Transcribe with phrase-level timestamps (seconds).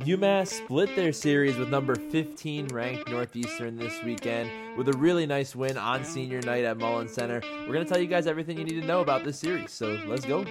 [0.00, 5.54] UMass split their series with number 15 ranked Northeastern this weekend with a really nice
[5.54, 7.42] win on senior night at Mullins Center.
[7.66, 9.98] We're going to tell you guys everything you need to know about this series, so
[10.06, 10.46] let's go.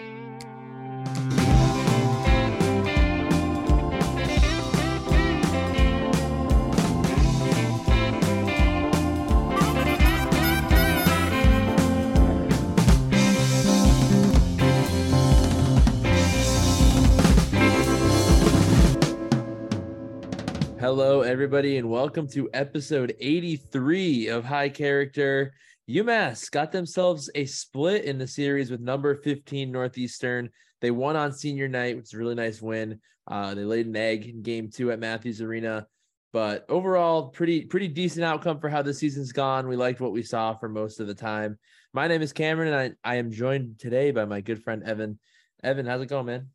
[20.91, 25.53] Hello, everybody, and welcome to episode 83 of High Character.
[25.87, 30.49] UMass got themselves a split in the series with number 15 Northeastern.
[30.81, 32.99] They won on senior night, which is a really nice win.
[33.27, 35.85] Uh, they laid an egg in game two at Matthews Arena.
[36.33, 39.67] But overall, pretty pretty decent outcome for how the season's gone.
[39.67, 41.59] We liked what we saw for most of the time.
[41.93, 45.19] My name is Cameron, and I, I am joined today by my good friend Evin.
[45.63, 46.47] Evin, how's it going, man?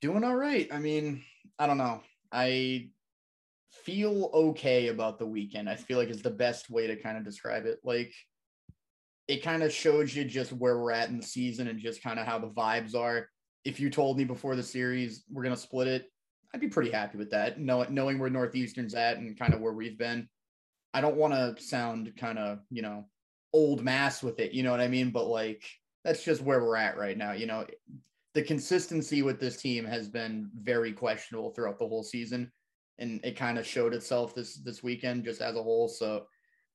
[0.00, 0.68] Doing all right.
[0.70, 1.24] I mean,
[1.58, 2.00] I don't know.
[2.30, 2.90] I
[3.88, 5.66] feel okay about the weekend.
[5.66, 7.78] I feel like is the best way to kind of describe it.
[7.82, 8.12] Like
[9.28, 12.18] it kind of shows you just where we're at in the season and just kind
[12.18, 13.30] of how the vibes are.
[13.64, 16.12] If you told me before the series we're gonna split it,
[16.52, 17.58] I'd be pretty happy with that.
[17.58, 20.28] Knowing knowing where Northeastern's at and kind of where we've been.
[20.92, 23.06] I don't want to sound kind of, you know,
[23.54, 25.12] old mass with it, you know what I mean?
[25.12, 25.64] But like
[26.04, 27.32] that's just where we're at right now.
[27.32, 27.64] You know,
[28.34, 32.52] the consistency with this team has been very questionable throughout the whole season
[32.98, 35.88] and it kind of showed itself this this weekend just as a whole.
[35.88, 36.26] So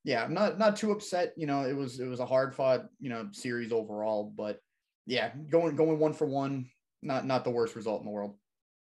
[0.04, 1.34] yeah, I'm not not too upset.
[1.38, 4.60] You know, it was it was a hard fought you know series overall, but
[5.06, 6.70] yeah, going going one for one,
[7.02, 8.36] not not the worst result in the world.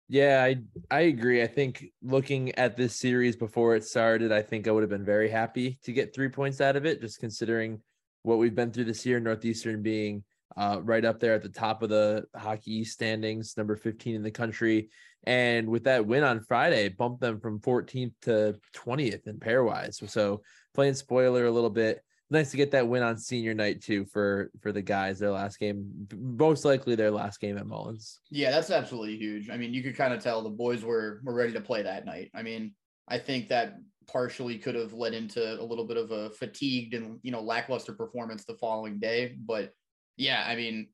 [0.10, 0.58] Yeah, I
[0.90, 1.44] I agree.
[1.44, 5.06] I think looking at this series before it started, I think I would have been
[5.06, 7.82] very happy to get three points out of it, just considering
[8.24, 9.20] what we've been through this year.
[9.20, 10.24] Northeastern being
[10.58, 14.32] uh, right up there at the top of the hockey standings, number 15 in the
[14.32, 14.90] country.
[15.26, 20.10] And with that win on Friday, bumped them from 14th to 20th in pairwise.
[20.10, 20.42] So
[20.74, 22.02] playing spoiler a little bit.
[22.30, 25.18] Nice to get that win on senior night too for for the guys.
[25.18, 28.20] Their last game, most likely their last game at Mullins.
[28.30, 29.50] Yeah, that's absolutely huge.
[29.50, 32.06] I mean, you could kind of tell the boys were were ready to play that
[32.06, 32.30] night.
[32.36, 32.74] I mean,
[33.08, 33.76] I think that
[34.08, 37.94] partially could have led into a little bit of a fatigued and you know lackluster
[37.94, 39.72] performance the following day, but
[40.18, 40.90] yeah, I mean,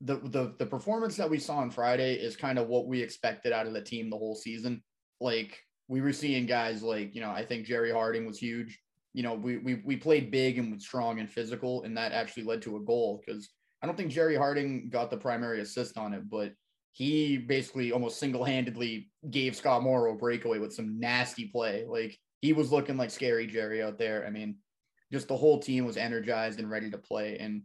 [0.00, 3.52] the the the performance that we saw on Friday is kind of what we expected
[3.52, 4.82] out of the team the whole season.
[5.20, 8.78] Like we were seeing guys like, you know, I think Jerry Harding was huge.
[9.12, 12.62] You know, we we we played big and strong and physical, and that actually led
[12.62, 13.48] to a goal because
[13.82, 16.52] I don't think Jerry Harding got the primary assist on it, but
[16.92, 21.84] he basically almost single-handedly gave Scott Morrow a breakaway with some nasty play.
[21.86, 24.24] Like he was looking like scary Jerry out there.
[24.26, 24.56] I mean,
[25.12, 27.36] just the whole team was energized and ready to play.
[27.38, 27.62] And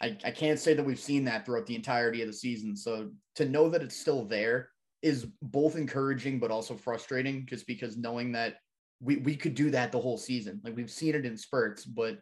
[0.00, 2.76] I, I can't say that we've seen that throughout the entirety of the season.
[2.76, 4.70] So to know that it's still there
[5.02, 8.56] is both encouraging but also frustrating just because knowing that
[9.00, 10.60] we, we could do that the whole season.
[10.64, 12.18] Like we've seen it in spurts, but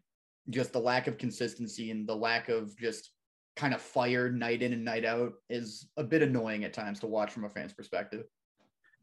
[0.51, 3.11] just the lack of consistency and the lack of just
[3.57, 7.07] kind of fire night in and night out is a bit annoying at times to
[7.07, 8.25] watch from a fan's perspective.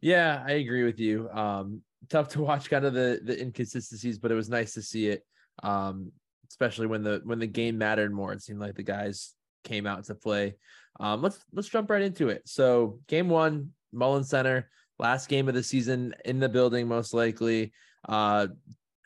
[0.02, 1.30] Yeah, I agree with you.
[1.30, 5.08] Um, tough to watch kind of the the inconsistencies, but it was nice to see
[5.08, 5.24] it.
[5.64, 6.12] Um,
[6.52, 8.34] especially when the when the game mattered more.
[8.34, 10.56] It seemed like the guys came out to play.
[11.00, 12.42] Um, let's let's jump right into it.
[12.46, 14.70] So game one, Mullins Center,
[15.00, 17.72] last game of the season in the building, most likely.
[18.08, 18.48] Uh,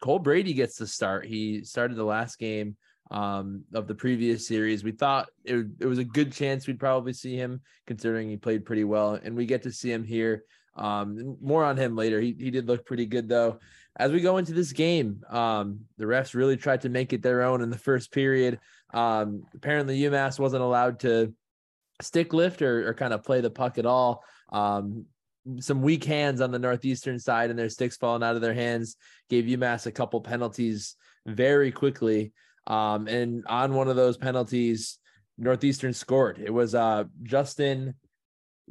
[0.02, 1.26] Cole Brady gets to start.
[1.26, 2.76] He started the last game
[3.12, 4.84] um, of the previous series.
[4.84, 8.66] We thought it, it was a good chance we'd probably see him, considering he played
[8.66, 10.44] pretty well, and we get to see him here.
[10.76, 12.20] Um, more on him later.
[12.20, 13.60] He he did look pretty good though
[13.98, 17.44] as we go into this game, um, the refs really tried to make it their
[17.44, 18.60] own in the first period.
[18.94, 21.34] Um, apparently, UMass wasn't allowed to
[22.02, 24.24] stick lift or, or kind of play the puck at all.
[24.52, 25.06] Um,
[25.60, 28.98] some weak hands on the northeastern side and their sticks falling out of their hands
[29.30, 30.96] gave UMass a couple penalties
[31.26, 32.34] very quickly.
[32.68, 34.98] Um, and on one of those penalties,
[35.38, 36.40] Northeastern scored.
[36.40, 37.94] It was uh, Justin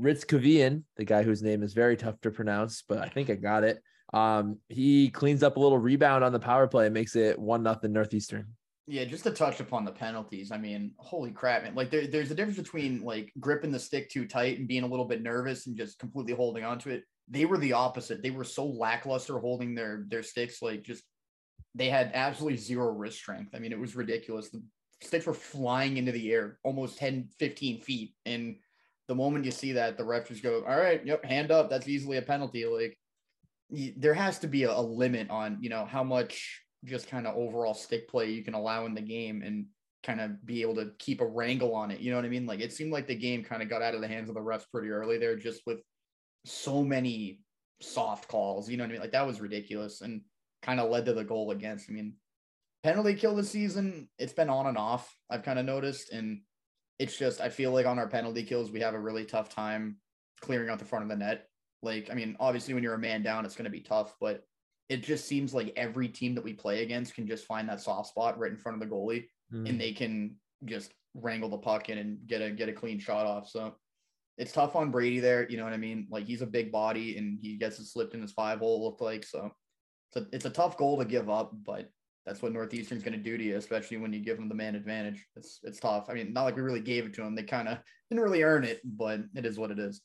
[0.00, 3.64] Hryckowian, the guy whose name is very tough to pronounce, but I think I got
[3.64, 3.80] it.
[4.14, 7.64] Um, he cleans up a little rebound on the power play and makes it one
[7.64, 8.46] nothing Northeastern.
[8.86, 10.52] Yeah, just to touch upon the penalties.
[10.52, 11.74] I mean, holy crap, man.
[11.74, 14.86] Like there, there's a difference between like gripping the stick too tight and being a
[14.86, 17.02] little bit nervous and just completely holding onto it.
[17.28, 18.22] They were the opposite.
[18.22, 21.02] They were so lackluster holding their their sticks, like just
[21.74, 23.52] they had absolutely zero wrist strength.
[23.52, 24.50] I mean, it was ridiculous.
[24.50, 24.62] The
[25.02, 28.14] sticks were flying into the air almost 10, 15 feet.
[28.26, 28.56] And
[29.08, 31.68] the moment you see that, the ref just go, All right, yep, hand up.
[31.68, 32.64] That's easily a penalty.
[32.64, 32.96] Like
[33.70, 37.74] there has to be a, limit on you know how much just kind of overall
[37.74, 39.66] stick play you can allow in the game and
[40.02, 42.00] kind of be able to keep a wrangle on it.
[42.00, 42.46] You know what I mean?
[42.46, 44.40] Like it seemed like the game kind of got out of the hands of the
[44.40, 45.80] refs pretty early there, just with
[46.44, 47.40] so many
[47.80, 48.68] soft calls.
[48.68, 49.00] You know what I mean?
[49.00, 50.20] Like that was ridiculous and
[50.62, 51.88] kind of led to the goal against.
[51.88, 52.14] I mean,
[52.82, 55.14] penalty kill this season, it's been on and off.
[55.30, 56.42] I've kind of noticed, and
[56.98, 59.96] it's just I feel like on our penalty kills we have a really tough time
[60.40, 61.48] clearing out the front of the net.
[61.84, 64.42] Like, I mean, obviously when you're a man down, it's going to be tough, but
[64.88, 68.08] it just seems like every team that we play against can just find that soft
[68.08, 69.68] spot right in front of the goalie, mm.
[69.68, 73.26] and they can just wrangle the puck in and get a get a clean shot
[73.26, 73.48] off.
[73.48, 73.74] So
[74.36, 75.48] it's tough on Brady there.
[75.48, 76.06] You know what I mean?
[76.10, 78.84] Like he's a big body and he gets it slipped in his five hole.
[78.84, 79.50] Looked like so.
[80.12, 81.88] It's a, it's a tough goal to give up, but
[82.26, 84.74] that's what Northeastern's going to do to you, especially when you give them the man
[84.74, 85.24] advantage.
[85.36, 86.06] It's it's tough.
[86.08, 87.34] I mean, not like we really gave it to them.
[87.34, 87.78] They kind of
[88.10, 90.00] didn't really earn it, but it is what it is.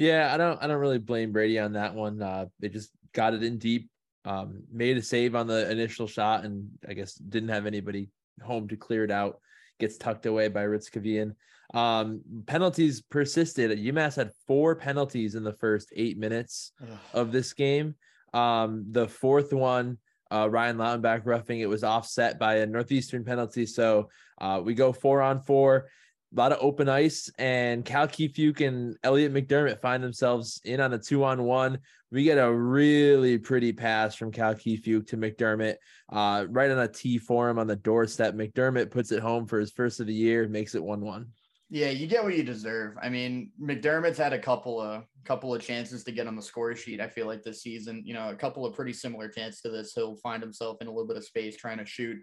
[0.00, 2.22] Yeah, I don't I don't really blame Brady on that one.
[2.22, 3.90] Uh, they just got it in deep,
[4.24, 8.08] um, made a save on the initial shot, and I guess didn't have anybody
[8.42, 9.40] home to clear it out.
[9.78, 11.34] Gets tucked away by Hryckowian.
[11.74, 13.78] Um, penalties persisted.
[13.78, 16.98] UMass had four penalties in the first eight minutes Ugh.
[17.12, 17.94] of this game.
[18.32, 19.98] Um, the fourth one,
[20.32, 23.66] uh, Ryan Lautenbach roughing it was offset by a Northeastern penalty.
[23.66, 24.08] So
[24.40, 25.90] uh, we go four on four,
[26.32, 30.92] a lot of open ice, and Cal Kiefiuk and Elliot McDermott find themselves in on
[30.92, 31.78] a two on one.
[32.12, 35.76] We get a really pretty pass from Cal Kiefiuk to McDermott,
[36.12, 38.34] uh, right on a tee for him on the doorstep.
[38.34, 41.26] McDermott puts it home for his first of the year, makes it one one.
[41.72, 42.96] Yeah, you get what you deserve.
[43.00, 46.74] I mean, McDermott's had a couple of couple of chances to get on the score
[46.74, 47.00] sheet.
[47.00, 49.92] I feel like this season, you know, a couple of pretty similar chances to this.
[49.94, 52.18] He'll find himself in a little bit of space trying to shoot.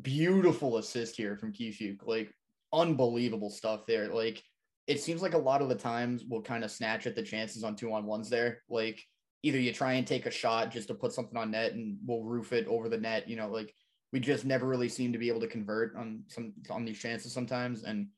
[0.00, 1.98] Beautiful assist here from Kiefiuk.
[2.06, 2.32] Like
[2.72, 4.08] unbelievable stuff there.
[4.08, 4.42] Like
[4.86, 7.64] it seems like a lot of the times we'll kind of snatch at the chances
[7.64, 8.62] on two on ones there.
[8.68, 9.02] Like
[9.42, 12.22] either you try and take a shot just to put something on net and we'll
[12.22, 13.28] roof it over the net.
[13.28, 13.74] You know, like
[14.12, 17.32] we just never really seem to be able to convert on some on these chances
[17.32, 17.84] sometimes.
[17.84, 18.08] And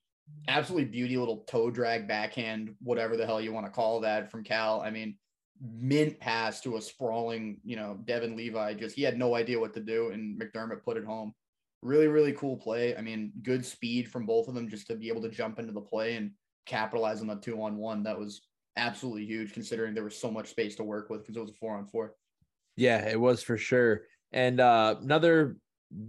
[0.49, 4.45] absolutely beauty little toe drag backhand, whatever the hell you want to call that from
[4.45, 4.81] Cal.
[4.81, 5.17] I mean,
[5.61, 8.75] mint pass to a sprawling, you know, Devon Levi.
[8.75, 11.35] Just he had no idea what to do, and McDermott put it home.
[11.85, 12.97] Really, really cool play.
[12.97, 15.73] I mean, good speed from both of them just to be able to jump into
[15.73, 16.33] the play and
[16.67, 18.03] capitalize on the two on one.
[18.03, 18.41] That was
[18.77, 21.55] absolutely huge considering there was so much space to work with because it was a
[21.55, 22.15] four on four.
[22.77, 24.03] Yeah, it was for sure.
[24.33, 25.59] And uh, another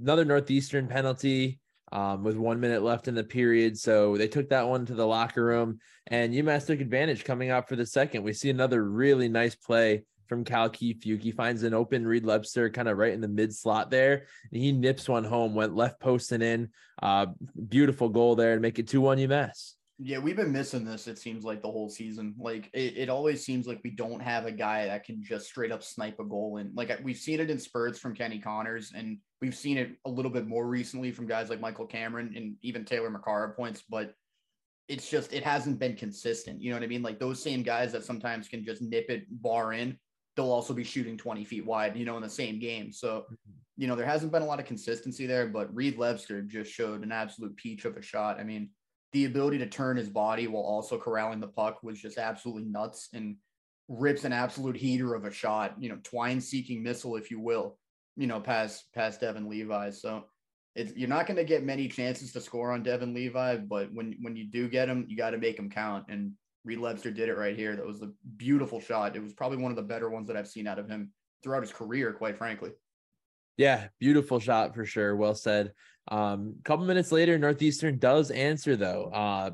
[0.02, 1.60] another Northeastern penalty
[1.92, 3.78] um, with one minute left in the period.
[3.78, 7.68] So they took that one to the locker room, and UMass took advantage coming out
[7.68, 8.24] for the second.
[8.24, 11.22] We see another really nice play from Cal Kiefiuk.
[11.22, 14.62] He finds an open Reed Lebster kind of right in the mid slot there, and
[14.62, 16.70] he nips one home, went left post and in.
[17.02, 17.28] Uh,
[17.68, 19.74] beautiful goal there to make it 2 1 UMass.
[19.98, 22.36] Yeah, we've been missing this, it seems like the whole season.
[22.38, 25.72] Like it, it always seems like we don't have a guy that can just straight
[25.72, 26.58] up snipe a goal.
[26.58, 30.10] And like we've seen it in spurts from Kenny Connors, and we've seen it a
[30.10, 34.14] little bit more recently from guys like Michael Cameron and even Taylor Makar points, but
[34.88, 36.62] it's just it hasn't been consistent.
[36.62, 37.02] You know what I mean?
[37.02, 39.98] Like those same guys that sometimes can just nip it bar in,
[40.36, 42.92] they'll also be shooting 20 feet wide, you know, in the same game.
[42.92, 43.36] So, mm-hmm.
[43.78, 47.04] you know, there hasn't been a lot of consistency there, but Reed Lebster just showed
[47.04, 48.40] an absolute peach of a shot.
[48.40, 48.70] I mean,
[49.14, 53.10] the ability to turn his body while also corralling the puck was just absolutely nuts
[53.14, 53.38] and
[53.88, 57.78] rips an absolute heater of a shot, you know, twine seeking missile, if you will,
[58.18, 59.92] you know, past past Devon Levi.
[59.92, 60.26] So
[60.76, 64.18] it's you're not going to get many chances to score on Devon Levi, but when
[64.22, 66.06] when you do get him, you got to make him count.
[66.10, 66.34] And
[66.66, 67.76] Reed Lebster did it right here.
[67.76, 69.16] That was a beautiful shot.
[69.16, 71.12] It was probably one of the better ones that I've seen out of him
[71.44, 72.72] throughout his career, quite frankly.
[73.56, 75.16] Yeah, beautiful shot for sure.
[75.16, 75.72] Well said.
[76.10, 79.06] Um, a couple minutes later, Northeastern does answer though.
[79.14, 79.52] Uh,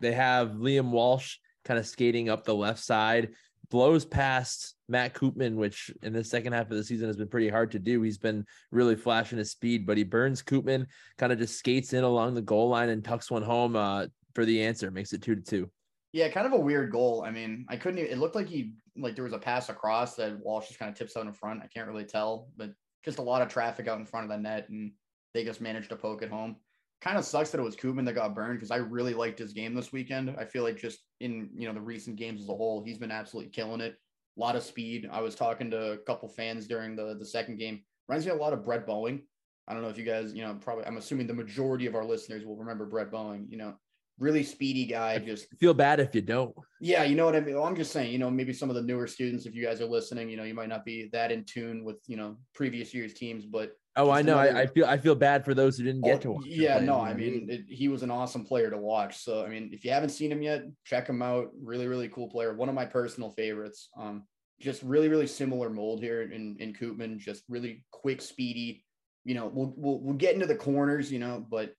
[0.00, 3.30] they have Liam Walsh kind of skating up the left side,
[3.70, 7.48] blows past Matt Koopman, which in the second half of the season has been pretty
[7.48, 8.02] hard to do.
[8.02, 10.86] He's been really flashing his speed, but he burns Koopman,
[11.16, 14.44] kind of just skates in along the goal line and tucks one home uh, for
[14.44, 15.70] the answer, makes it two to two.
[16.12, 17.22] Yeah, kind of a weird goal.
[17.24, 17.98] I mean, I couldn't.
[17.98, 20.98] It looked like he like there was a pass across that Walsh just kind of
[20.98, 21.62] tips out in front.
[21.62, 22.70] I can't really tell, but
[23.04, 24.92] just a lot of traffic out in front of the net, and
[25.34, 26.56] they just managed to poke it home.
[27.00, 29.52] Kind of sucks that it was Koopman that got burned because I really liked his
[29.52, 30.34] game this weekend.
[30.38, 33.12] I feel like just in you know the recent games as a whole, he's been
[33.12, 33.94] absolutely killing it.
[34.36, 35.08] A lot of speed.
[35.10, 37.82] I was talking to a couple fans during the the second game.
[38.08, 39.20] Reminds me a lot of Brett Boeing.
[39.68, 42.04] I don't know if you guys, you know, probably I'm assuming the majority of our
[42.04, 43.46] listeners will remember Brett Boeing.
[43.48, 43.74] You know,
[44.20, 45.18] really speedy guy.
[45.18, 46.54] Just feel bad if you don't.
[46.80, 47.56] Yeah, you know what I mean.
[47.56, 49.80] Well, I'm just saying, you know, maybe some of the newer students, if you guys
[49.80, 52.94] are listening, you know, you might not be that in tune with you know previous
[52.94, 54.38] years teams, but oh, I know.
[54.38, 56.46] I, I, feel I feel bad for those who didn't get oh, to watch.
[56.46, 59.18] Yeah, no, I mean, it, he was an awesome player to watch.
[59.18, 61.48] So I mean, if you haven't seen him yet, check him out.
[61.60, 62.54] Really, really cool player.
[62.54, 63.88] One of my personal favorites.
[63.98, 64.24] Um,
[64.60, 67.18] just really, really similar mold here in in Koopman.
[67.18, 68.84] Just really quick, speedy.
[69.24, 71.72] You know, we'll we'll we'll get into the corners, you know, but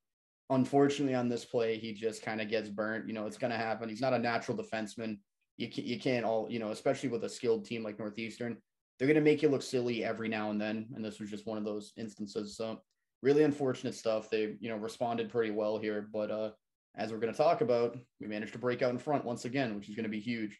[0.51, 3.08] unfortunately on this play, he just kind of gets burnt.
[3.08, 3.89] You know, it's going to happen.
[3.89, 5.17] He's not a natural defenseman.
[5.58, 8.58] you can't, you can't all, you know, especially with a skilled team like Northeastern,
[9.00, 10.88] they're going to make you look silly every now and then.
[10.93, 12.55] And this was just one of those instances.
[12.55, 12.81] So
[13.22, 14.29] really unfortunate stuff.
[14.29, 16.51] They, you know, responded pretty well here, but uh,
[16.96, 19.75] as we're going to talk about, we managed to break out in front once again,
[19.75, 20.60] which is going to be huge.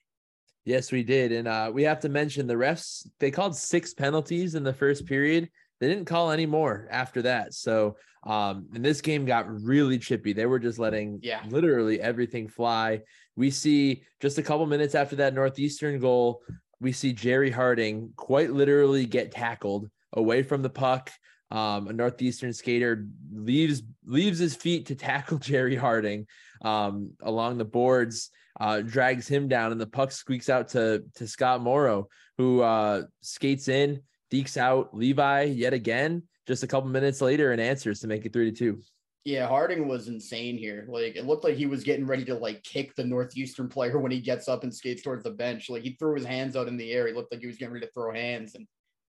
[0.64, 1.32] Yes, we did.
[1.32, 5.06] And uh, we have to mention the refs, they called six penalties in the first
[5.06, 5.50] period.
[5.82, 7.56] They didn't call any more after that.
[7.56, 10.32] So, um, and this game got really chippy.
[10.32, 11.42] They were just letting yeah.
[11.50, 13.02] literally everything fly.
[13.36, 16.44] We see just a couple minutes after that Northeastern goal,
[16.80, 21.12] we see Jerry Harding quite literally get tackled away from the puck.
[21.50, 26.28] Um, a Northeastern skater leaves leaves his feet to tackle Jerry Harding
[26.62, 31.28] um, along the boards, uh, drags him down, and the puck squeaks out to to
[31.28, 32.08] Scott Morrow,
[32.38, 36.24] who uh, skates in, dekes out Levi yet again.
[36.48, 38.82] Just a couple minutes later, and answers to make it three to two.
[39.24, 40.88] Yeah, Harding was insane here.
[40.90, 44.12] Like it looked like he was getting ready to like kick the Northeastern player when
[44.12, 45.70] he gets up and skates towards the bench.
[45.70, 47.08] Like he threw his hands out in the air.
[47.08, 48.56] He looked like he was getting ready to throw hands.
[48.56, 48.66] And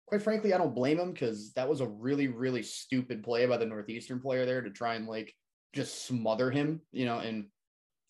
[0.08, 3.56] quite frankly, I don't blame him because that was a really, really stupid play by
[3.56, 5.34] the Northeastern player there to try and like
[5.74, 7.46] just smother him, you know, and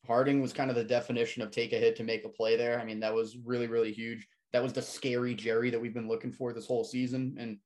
[0.08, 2.80] Harding was kind of the definition of take a hit to make a play there.
[2.80, 4.27] I mean, that was really, really huge.
[4.53, 7.58] That was the scary Jerry that we've been looking for this whole season and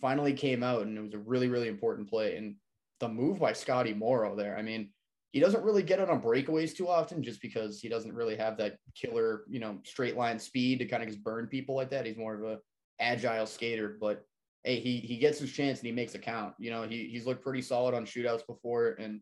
[0.00, 2.36] finally came out and it was a really, really important play.
[2.36, 2.56] And
[3.00, 4.90] the move by Scotty Morrow there, I mean,
[5.32, 8.56] he doesn't really get it on breakaways too often just because he doesn't really have
[8.56, 12.06] that killer, you know, straight line speed to kind of just burn people like that.
[12.06, 12.58] He's more of a
[13.00, 14.24] agile skater, but
[14.64, 16.54] hey, he he gets his chance and he makes a count.
[16.58, 19.20] You know, he he's looked pretty solid on shootouts before, and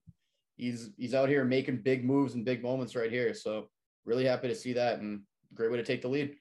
[0.56, 3.34] he's he's out here making big moves and big moments right here.
[3.34, 3.68] So
[4.04, 5.22] really happy to see that and
[5.54, 6.36] great way to take the lead.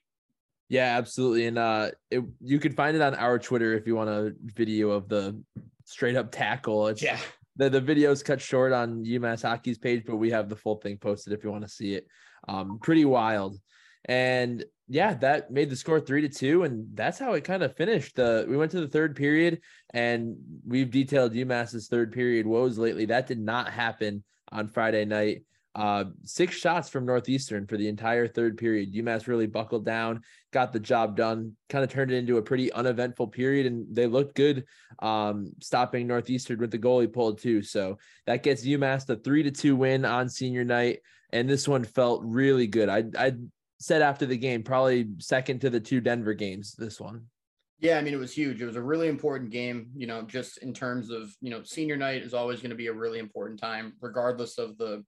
[0.68, 1.46] Yeah, absolutely.
[1.46, 4.90] And uh it, you can find it on our Twitter if you want a video
[4.90, 5.40] of the
[5.84, 6.88] straight up tackle.
[6.88, 7.18] It's, yeah.
[7.56, 10.76] The, the video is cut short on UMass Hockey's page, but we have the full
[10.76, 12.06] thing posted if you want to see it.
[12.48, 13.56] Um, pretty wild.
[14.06, 17.76] And yeah, that made the score three to two, and that's how it kind of
[17.76, 18.16] finished.
[18.16, 19.60] The we went to the third period,
[19.94, 23.06] and we've detailed UMass's third period woes lately.
[23.06, 25.44] That did not happen on Friday night.
[25.74, 28.94] Uh, six shots from Northeastern for the entire third period.
[28.94, 32.72] UMass really buckled down, got the job done, kind of turned it into a pretty
[32.72, 34.64] uneventful period, and they looked good,
[35.00, 37.60] um, stopping Northeastern with the goalie pulled too.
[37.62, 41.00] So that gets UMass the three to two win on senior night,
[41.32, 42.88] and this one felt really good.
[42.88, 43.32] I I
[43.80, 46.74] said after the game, probably second to the two Denver games.
[46.78, 47.26] This one.
[47.80, 48.62] Yeah, I mean, it was huge.
[48.62, 51.96] It was a really important game, you know, just in terms of, you know, senior
[51.96, 55.04] night is always going to be a really important time, regardless of the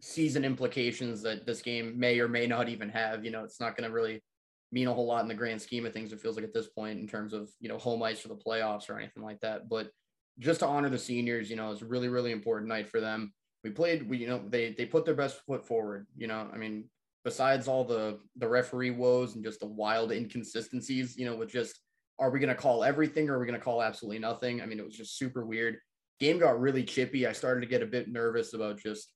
[0.00, 3.24] season implications that this game may or may not even have.
[3.24, 4.22] You know, it's not going to really
[4.70, 6.68] mean a whole lot in the grand scheme of things, it feels like at this
[6.68, 9.68] point, in terms of, you know, home ice for the playoffs or anything like that.
[9.68, 9.90] But
[10.38, 13.32] just to honor the seniors, you know, it's a really, really important night for them.
[13.64, 16.06] We played, we, you know, they they put their best foot forward.
[16.16, 16.84] You know, I mean,
[17.24, 21.80] besides all the the referee woes and just the wild inconsistencies, you know, with just
[22.18, 24.60] are we going to call everything or are we going to call absolutely nothing?
[24.60, 25.78] I mean, it was just super weird.
[26.20, 27.26] Game got really chippy.
[27.26, 29.08] I started to get a bit nervous about just,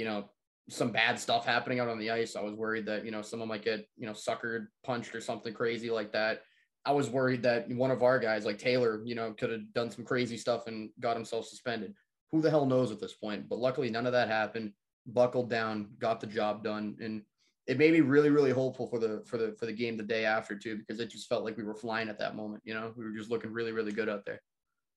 [0.00, 0.30] you know,
[0.70, 2.34] some bad stuff happening out on the ice.
[2.34, 5.52] I was worried that, you know, someone might get, you know, suckered, punched or something
[5.52, 6.40] crazy like that.
[6.86, 9.90] I was worried that one of our guys, like Taylor, you know, could have done
[9.90, 11.92] some crazy stuff and got himself suspended.
[12.32, 13.46] Who the hell knows at this point?
[13.46, 14.72] But luckily, none of that happened.
[15.06, 17.22] Buckled down, got the job done, and
[17.66, 20.24] it made me really really hopeful for the for the for the game the day
[20.24, 22.92] after too because it just felt like we were flying at that moment you know
[22.96, 24.40] we were just looking really really good out there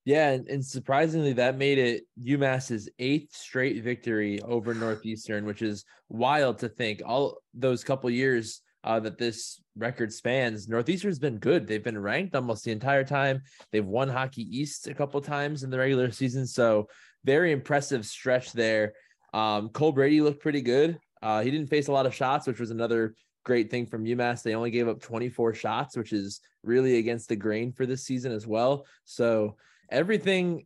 [0.05, 5.85] yeah and, and surprisingly that made it umass's eighth straight victory over northeastern which is
[6.09, 10.67] wild to think all those couple years uh, that this record spans.
[10.67, 11.65] Northeastern's been good.
[11.65, 13.41] They've been ranked almost the entire time.
[13.71, 16.87] They've won hockey east a couple times in the regular season so
[17.23, 18.93] very impressive stretch there.
[19.33, 20.99] Um, cole brady looked pretty good.
[21.21, 24.43] Uh, he didn't face a lot of shots, which was another great thing from UMass.
[24.43, 28.31] They only gave up 24 shots, which is really against the grain for this season
[28.31, 28.85] as well.
[29.05, 29.55] So
[29.89, 30.65] everything,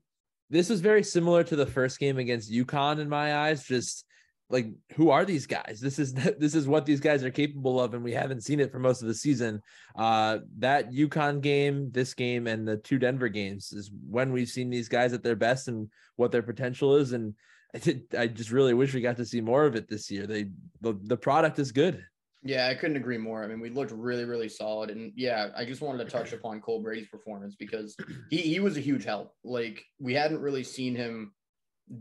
[0.49, 3.63] this was very similar to the first game against UConn in my eyes.
[3.63, 4.05] Just
[4.49, 5.79] like who are these guys?
[5.81, 8.71] This is this is what these guys are capable of, and we haven't seen it
[8.71, 9.61] for most of the season.
[9.95, 14.69] Uh, that UConn game, this game, and the two Denver games is when we've seen
[14.69, 17.11] these guys at their best and what their potential is.
[17.11, 17.33] And
[17.75, 20.25] I, did, I just really wish we got to see more of it this year.
[20.25, 20.47] They
[20.81, 22.03] the, the product is good.
[22.43, 23.43] Yeah, I couldn't agree more.
[23.43, 24.89] I mean, we looked really, really solid.
[24.89, 27.95] And yeah, I just wanted to touch upon Cole Brady's performance because
[28.29, 29.33] he, he was a huge help.
[29.43, 31.33] Like, we hadn't really seen him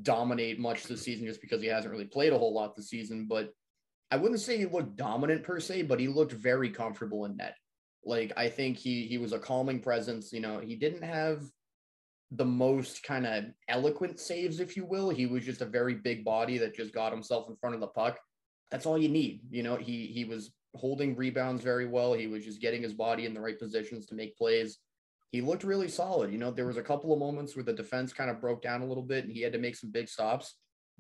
[0.03, 3.27] dominate much this season just because he hasn't really played a whole lot this season.
[3.29, 3.51] But
[4.11, 7.57] I wouldn't say he looked dominant per se, but he looked very comfortable in net.
[8.05, 10.33] Like, I think he he was a calming presence.
[10.33, 11.43] You know, he didn't have
[12.31, 15.11] the most kind of eloquent saves, if you will.
[15.11, 17.87] He was just a very big body that just got himself in front of the
[17.89, 18.19] puck.
[18.71, 19.41] That's all you need.
[19.51, 22.13] You know, he he was holding rebounds very well.
[22.13, 24.79] He was just getting his body in the right positions to make plays.
[25.33, 26.33] He looked really solid.
[26.33, 28.83] You know, there was a couple of moments where the defense kind of broke down
[28.83, 30.55] a little bit and he had to make some big stops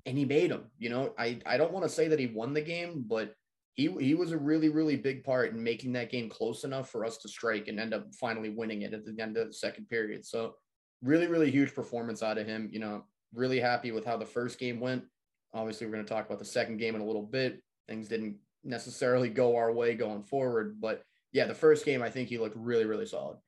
[0.05, 0.71] and he made them.
[0.79, 3.35] You know, I, I don't want to say that he won the game, but
[3.75, 7.05] he he was a really really big part in making that game close enough for
[7.05, 9.89] us to strike and end up finally winning it at the end of the second
[9.89, 10.25] period.
[10.25, 10.55] So
[11.03, 12.71] really really huge performance out of him.
[12.73, 13.05] You know,
[13.35, 15.05] really happy with how the first game went.
[15.57, 17.63] Obviously, we're going to talk about the second game in a little bit.
[17.89, 22.29] Things didn't necessarily go our way going forward, but yeah, the first game I think
[22.29, 23.39] he looked really really solid.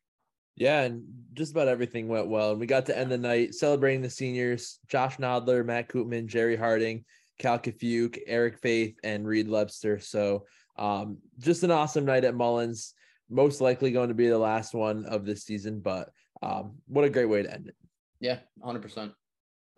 [0.57, 2.53] Yeah, and just about everything went well.
[2.53, 6.57] And we got to end the night celebrating the seniors: Josh Nodler, Matt Koopman, Jerry
[6.57, 7.05] Harding,
[7.39, 10.03] Cal Kiefiuk, Eric Faith, and Reed Lebster.
[10.03, 10.47] So
[10.79, 12.95] um, just an awesome night at Mullins.
[13.29, 16.11] Most likely going to be the last one of this season, but
[16.43, 17.77] um, what a great way to end it.
[18.21, 19.13] Yeah, 100%.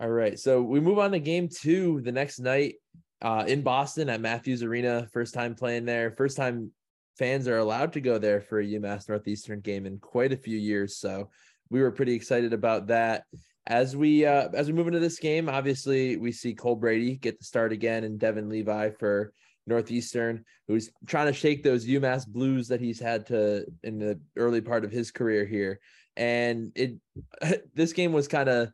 [0.01, 0.39] All right.
[0.39, 2.75] So we move on to game two the next night
[3.21, 5.07] uh, in Boston at Matthews Arena.
[5.13, 6.09] First time playing there.
[6.17, 6.71] First time
[7.19, 10.57] fans are allowed to go there for a UMass Northeastern game in quite a few
[10.57, 10.97] years.
[10.97, 11.29] So
[11.69, 13.25] we were pretty excited about that
[13.67, 17.37] as we uh, as we move into this game, obviously we see Cole Brady get
[17.37, 19.33] the start again and Devon Levi for
[19.67, 24.61] Northeastern, who's trying to shake those UMass blues that he's had to in the early
[24.61, 25.79] part of his career here.
[26.17, 26.95] And it
[27.75, 28.71] this game was kind of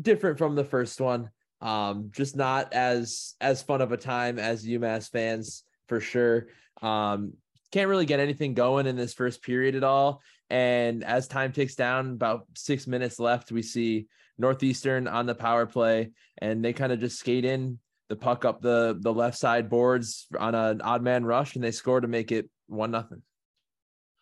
[0.00, 1.30] different from the first one.
[1.60, 6.48] Um, just not as as fun of a time as UMass fans for sure.
[6.80, 7.34] Um,
[7.70, 10.20] can't really get anything going in this first period at all.
[10.50, 14.08] And as time ticks down, about six minutes left, we see
[14.38, 18.60] Northeastern on the power play, and they kind of just skate in the puck up
[18.60, 22.32] the the left side boards on an odd man rush, and they score to make
[22.32, 23.22] it one nothing.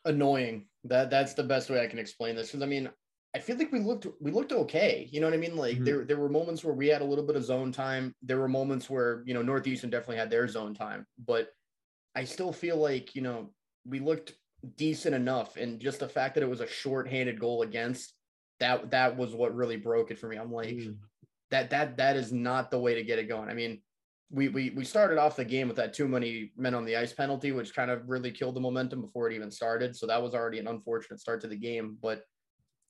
[0.05, 0.67] Annoying.
[0.85, 2.49] That that's the best way I can explain this.
[2.49, 2.89] Because I mean,
[3.35, 5.09] I feel like we looked we looked okay.
[5.13, 5.57] You know what I mean?
[5.57, 5.85] Like mm-hmm.
[5.85, 8.15] there there were moments where we had a little bit of zone time.
[8.23, 11.49] There were moments where you know Northeastern definitely had their zone time, but
[12.17, 13.51] I still feel like you know
[13.87, 14.35] we looked
[14.77, 15.57] decent enough.
[15.57, 18.15] And just the fact that it was a short-handed goal against
[18.59, 20.37] that that was what really broke it for me.
[20.37, 20.97] I'm like, mm.
[21.51, 23.49] that that that is not the way to get it going.
[23.49, 23.81] I mean,
[24.31, 27.13] we we we started off the game with that too many men on the ice
[27.13, 29.97] penalty, which kind of really killed the momentum before it even started.
[29.97, 31.97] So that was already an unfortunate start to the game.
[32.03, 32.23] But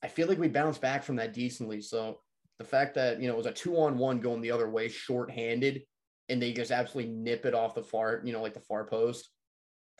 [0.03, 1.81] I feel like we bounced back from that decently.
[1.81, 2.19] So
[2.59, 4.87] the fact that you know it was a two on one going the other way,
[4.87, 5.83] short-handed,
[6.29, 9.29] and they just absolutely nip it off the far, you know, like the far post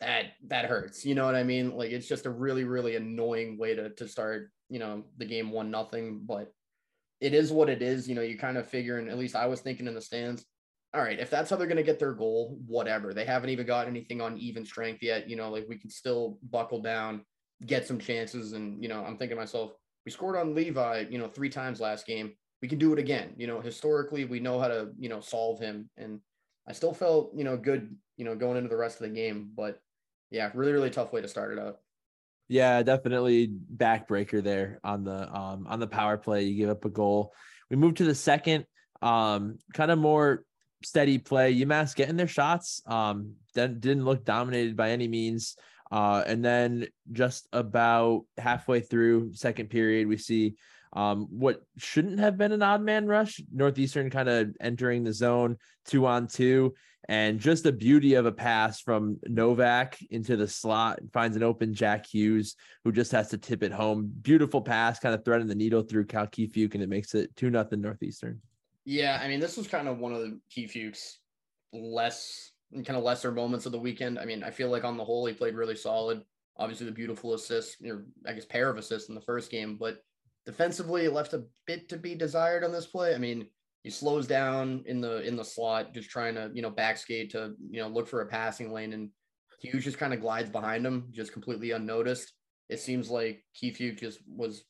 [0.02, 1.06] that that hurts.
[1.06, 1.76] You know what I mean?
[1.76, 4.50] Like it's just a really really annoying way to to start.
[4.68, 6.52] You know the game one nothing, but
[7.20, 8.08] it is what it is.
[8.08, 10.44] You know you kind of figure, and at least I was thinking in the stands.
[10.94, 13.14] All right, if that's how they're going to get their goal, whatever.
[13.14, 15.28] They haven't even got anything on even strength yet.
[15.28, 17.24] You know, like we can still buckle down,
[17.64, 19.72] get some chances, and you know I'm thinking to myself,
[20.04, 22.32] we scored on Levi, you know, three times last game.
[22.60, 23.34] We can do it again.
[23.36, 25.90] You know, historically, we know how to, you know, solve him.
[25.96, 26.20] And
[26.68, 29.50] I still felt, you know, good, you know, going into the rest of the game.
[29.56, 29.80] But
[30.30, 31.78] yeah, really, really tough way to start it out.
[32.48, 36.44] Yeah, definitely backbreaker there on the um on the power play.
[36.44, 37.32] You give up a goal.
[37.70, 38.66] We move to the second,
[39.00, 40.44] um, kind of more
[40.84, 41.54] steady play.
[41.54, 42.82] UMass getting their shots.
[42.86, 45.56] Um, didn't look dominated by any means.
[45.92, 50.54] Uh, and then just about halfway through second period, we see
[50.94, 53.40] um, what shouldn't have been an odd man rush.
[53.52, 56.72] Northeastern kind of entering the zone two on two,
[57.08, 61.74] and just the beauty of a pass from Novak into the slot finds an open
[61.74, 64.10] Jack Hughes who just has to tip it home.
[64.22, 67.50] Beautiful pass, kind of threading the needle through Cal Kiefiuk, and it makes it two
[67.50, 68.40] nothing Northeastern.
[68.86, 71.18] Yeah, I mean this was kind of one of the Kiefiuk's
[71.74, 74.18] less kind of lesser moments of the weekend.
[74.18, 76.22] I mean, I feel like on the whole he played really solid.
[76.56, 79.98] Obviously, the beautiful assist, or I guess pair of assists in the first game, but
[80.44, 83.14] defensively left a bit to be desired on this play.
[83.14, 83.46] I mean,
[83.82, 87.54] he slows down in the in the slot, just trying to you know backskate to
[87.70, 89.10] you know look for a passing lane, and
[89.60, 92.32] Hughes just kind of glides behind him, just completely unnoticed.
[92.68, 94.64] It seems like Kiefiuk just was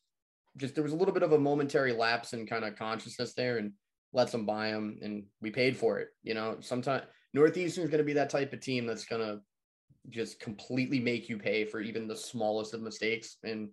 [0.57, 3.59] just there was a little bit of a momentary lapse in kind of consciousness there,
[3.59, 3.73] and
[4.13, 6.09] lets him buy him, and we paid for it.
[6.23, 9.41] You know, sometimes Northeastern is going to be that type of team that's going to
[10.11, 13.69] just completely make you pay for even the smallest of mistakes, and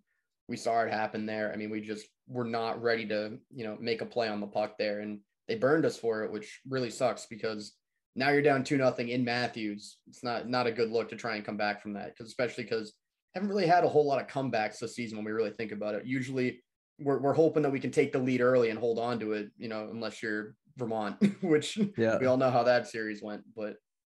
[0.48, 1.52] we saw it happen there.
[1.54, 4.48] I mean, we just were not ready to, you know, make a play on the
[4.48, 5.00] puck there.
[5.00, 7.74] And they burned us for it, which really sucks because
[8.15, 9.98] now you're down two nothing in Matthews.
[10.08, 12.63] It's not not a good look to try and come back from that because especially
[12.63, 12.93] because
[13.36, 15.93] haven't really had a whole lot of comebacks this season when we really think about
[15.93, 16.06] it.
[16.06, 16.63] Usually
[17.00, 19.50] we're we're hoping that we can take the lead early and hold on to it,
[19.58, 22.18] you know, unless you're Vermont, which yeah.
[22.18, 23.44] we all know how that series went.
[23.56, 23.76] But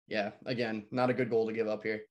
[0.07, 2.01] yeah, again, not a good goal to give up here.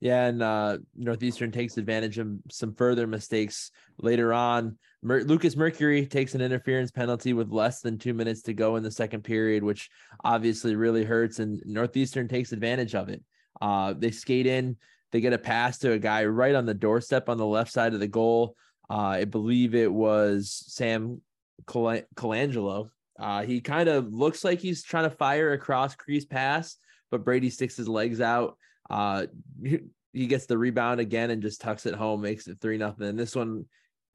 [0.00, 4.78] Yeah, and uh, Northeastern takes advantage of some further mistakes later on.
[5.02, 8.84] Mer- Lucas Mercuri takes an interference penalty with less than two minutes to go in
[8.84, 9.90] the second period, which
[10.22, 11.40] obviously really hurts.
[11.40, 13.22] And Northeastern takes advantage of it.
[13.60, 14.76] Uh, they skate in,
[15.10, 17.92] they get a pass to a guy right on the doorstep on the left side
[17.92, 18.54] of the goal.
[18.88, 21.20] Uh, I believe it was Sam
[21.66, 22.90] Col- Colangelo.
[23.18, 26.76] Uh, he kind of looks like he's trying to fire a cross crease pass,
[27.10, 28.56] but Brady sticks his legs out.
[28.88, 29.26] Uh,
[30.12, 33.08] he gets the rebound again and just tucks it home, makes it three nothing.
[33.08, 33.66] And this one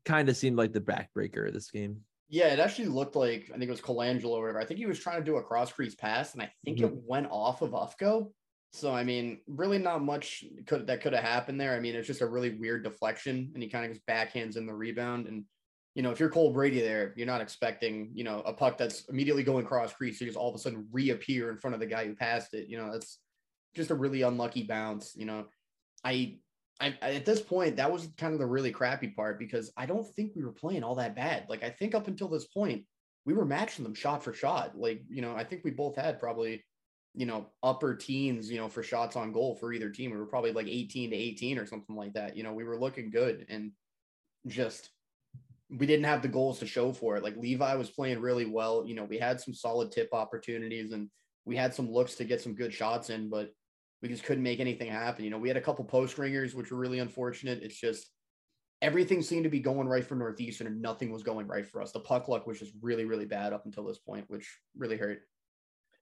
[0.05, 2.01] kind of seemed like the backbreaker of this game.
[2.29, 4.59] Yeah, it actually looked like I think it was Colangelo or whatever.
[4.59, 6.87] I think he was trying to do a cross crease pass, and I think mm-hmm.
[6.87, 8.31] it went off of Ufko.
[8.71, 11.75] So I mean, really not much could that could have happened there.
[11.75, 14.65] I mean, it's just a really weird deflection, and he kind of just backhands in
[14.65, 15.27] the rebound.
[15.27, 15.45] And
[15.95, 19.05] you know, if you're Cole Brady there, you're not expecting you know a puck that's
[19.05, 21.85] immediately going cross crease to just all of a sudden reappear in front of the
[21.85, 22.67] guy who passed it.
[22.67, 23.19] You know, that's
[23.75, 25.15] just a really unlucky bounce.
[25.15, 25.45] You know,
[26.03, 26.39] I
[26.79, 30.07] I, at this point, that was kind of the really crappy part because I don't
[30.15, 31.45] think we were playing all that bad.
[31.47, 32.85] Like I think up until this point,
[33.25, 34.77] we were matching them shot for shot.
[34.77, 36.63] Like you know, I think we both had probably
[37.13, 40.11] you know upper teens, you know, for shots on goal for either team.
[40.11, 42.35] We were probably like 18 to 18 or something like that.
[42.35, 43.71] You know, we were looking good and
[44.47, 44.89] just
[45.77, 47.23] we didn't have the goals to show for it.
[47.23, 48.85] Like Levi was playing really well.
[48.85, 51.09] You know, we had some solid tip opportunities and
[51.45, 53.51] we had some looks to get some good shots in, but
[54.01, 55.23] we just couldn't make anything happen.
[55.23, 57.63] You know, we had a couple post ringers, which were really unfortunate.
[57.63, 58.07] It's just
[58.81, 61.91] everything seemed to be going right for Northeastern and nothing was going right for us.
[61.91, 65.21] The puck luck was just really, really bad up until this point, which really hurt.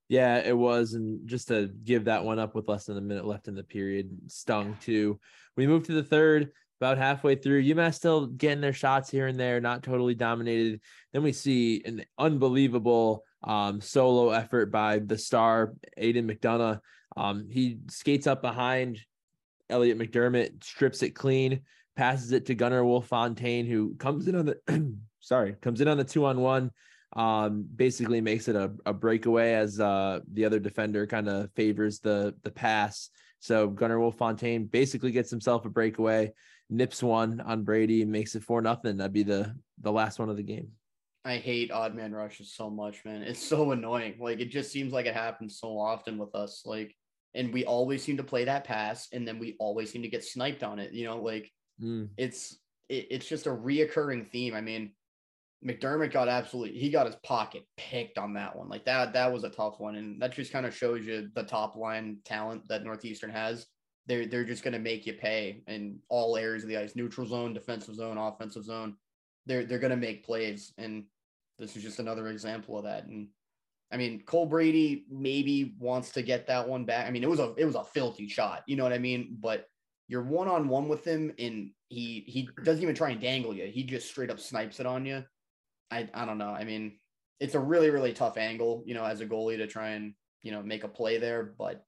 [0.09, 0.93] Yeah, it was.
[0.93, 3.63] And just to give that one up with less than a minute left in the
[3.63, 5.19] period stung too.
[5.55, 7.63] We moved to the third, about halfway through.
[7.63, 10.81] UMass still getting their shots here and there, not totally dominated.
[11.13, 16.79] Then we see an unbelievable um, solo effort by the star, Aidan McDonough.
[17.15, 18.99] Um, he skates up behind
[19.69, 21.61] Elliot McDermott, strips it clean,
[21.95, 26.03] passes it to Gunnarwolfe Fontaine, who comes in on the sorry, comes in on the
[26.03, 26.71] two on one.
[27.13, 31.99] Um, basically makes it a, a breakaway as uh the other defender kind of favors
[31.99, 33.09] the the pass.
[33.39, 36.31] So Gunnarwolfe Fontaine basically gets himself a breakaway,
[36.71, 38.97] nips one on Brady, makes it four nothing.
[38.97, 40.71] That'd be the the last one of the game.
[41.23, 43.21] I hate odd man rushes so much, man.
[43.21, 44.15] It's so annoying.
[44.19, 46.63] Like it just seems like it happens so often with us.
[46.65, 46.95] Like
[47.33, 50.23] and we always seem to play that pass and then we always seem to get
[50.23, 52.07] sniped on it you know like mm.
[52.17, 52.57] it's
[52.89, 54.91] it, it's just a reoccurring theme i mean
[55.65, 59.43] mcdermott got absolutely he got his pocket picked on that one like that that was
[59.43, 62.83] a tough one and that just kind of shows you the top line talent that
[62.83, 63.67] northeastern has
[64.07, 67.27] they're they're just going to make you pay in all areas of the ice neutral
[67.27, 68.95] zone defensive zone offensive zone
[69.45, 71.03] they're they're going to make plays and
[71.59, 73.27] this is just another example of that and
[73.91, 77.07] I mean, Cole Brady maybe wants to get that one back.
[77.07, 79.37] I mean, it was a it was a filthy shot, you know what I mean?
[79.39, 79.65] But
[80.07, 83.65] you're one on one with him, and he he doesn't even try and dangle you.
[83.65, 85.23] He just straight up snipes it on you.
[85.91, 86.51] I I don't know.
[86.51, 86.99] I mean,
[87.41, 90.53] it's a really really tough angle, you know, as a goalie to try and you
[90.53, 91.83] know make a play there, but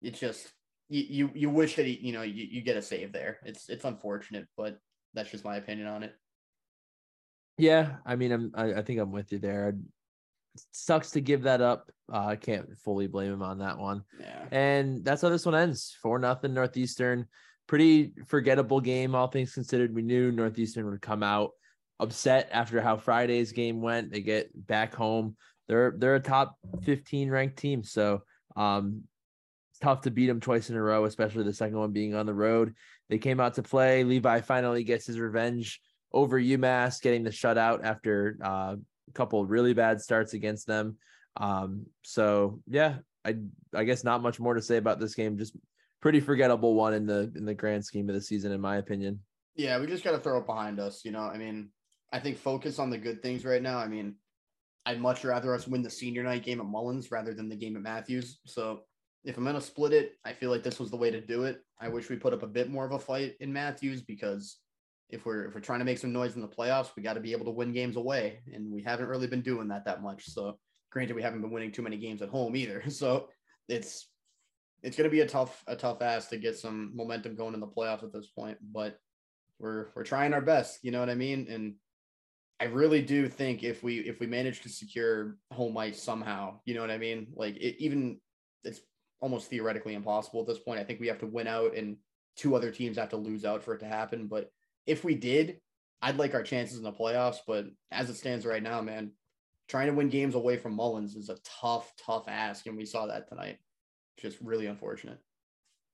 [0.00, 0.50] it's just
[0.88, 3.38] you you, you wish that he, you know you, you get a save there.
[3.44, 4.78] It's it's unfortunate, but
[5.14, 6.14] that's just my opinion on it.
[7.58, 9.76] Yeah, I mean, I'm I, I think I'm with you there It
[10.72, 11.90] sucks to give that up.
[12.12, 14.02] Uh, I can't fully blame him on that one.
[14.20, 14.44] Yeah.
[14.50, 15.96] And that's how this one ends.
[16.02, 17.26] Four nothing Northeastern.
[17.66, 19.94] Pretty forgettable game, all things considered.
[19.94, 21.50] We knew Northeastern would come out
[21.98, 24.12] upset after how Friday's game went.
[24.12, 25.36] They get back home.
[25.66, 27.82] They're they're a top 15 ranked team.
[27.82, 28.22] So
[28.54, 29.02] um
[29.76, 32.26] it's tough to beat them twice in a row, especially the second one being on
[32.26, 32.74] the road.
[33.10, 34.04] They came out to play.
[34.04, 35.80] Levi finally gets his revenge
[36.12, 38.76] over UMass, getting the shutout after uh,
[39.08, 40.96] a couple really bad starts against them.
[41.36, 43.36] Um, so yeah, I
[43.74, 45.36] I guess not much more to say about this game.
[45.36, 45.56] Just
[46.00, 49.20] pretty forgettable one in the in the grand scheme of the season, in my opinion.
[49.56, 51.04] Yeah, we just got to throw it behind us.
[51.04, 51.68] You know, I mean,
[52.12, 53.78] I think focus on the good things right now.
[53.78, 54.14] I mean,
[54.86, 57.76] I'd much rather us win the senior night game at Mullins rather than the game
[57.76, 58.38] at Matthews.
[58.46, 58.80] So
[59.26, 61.60] if I'm gonna split it, I feel like this was the way to do it.
[61.80, 64.58] I wish we put up a bit more of a fight in Matthews because
[65.10, 67.20] if we're if we're trying to make some noise in the playoffs, we got to
[67.20, 70.26] be able to win games away, and we haven't really been doing that that much.
[70.26, 70.58] So,
[70.90, 72.82] granted, we haven't been winning too many games at home either.
[72.90, 73.28] So,
[73.68, 74.08] it's
[74.82, 77.60] it's going to be a tough a tough ass to get some momentum going in
[77.60, 78.58] the playoffs at this point.
[78.72, 78.96] But
[79.58, 80.84] we're we're trying our best.
[80.84, 81.48] You know what I mean?
[81.50, 81.74] And
[82.60, 86.74] I really do think if we if we manage to secure home ice somehow, you
[86.74, 87.28] know what I mean?
[87.34, 88.20] Like it, even
[88.64, 88.80] it's
[89.20, 90.80] almost theoretically impossible at this point.
[90.80, 91.96] I think we have to win out and
[92.36, 94.26] two other teams have to lose out for it to happen.
[94.26, 94.50] But
[94.86, 95.58] if we did,
[96.02, 97.38] I'd like our chances in the playoffs.
[97.46, 99.12] But as it stands right now, man,
[99.68, 103.06] trying to win games away from Mullins is a tough, tough ask, and we saw
[103.06, 103.58] that tonight.
[104.18, 105.18] Just really unfortunate.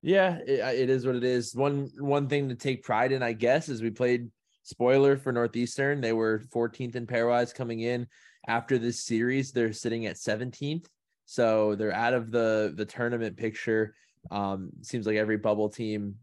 [0.01, 1.55] Yeah, it, it is what it is.
[1.55, 4.29] One one thing to take pride in, I guess, is we played
[4.63, 6.01] spoiler for Northeastern.
[6.01, 8.07] They were 14th in pairwise coming in
[8.47, 9.51] after this series.
[9.51, 10.85] They're sitting at 17th,
[11.25, 13.95] so they're out of the the tournament picture.
[14.31, 16.15] Um, seems like every bubble team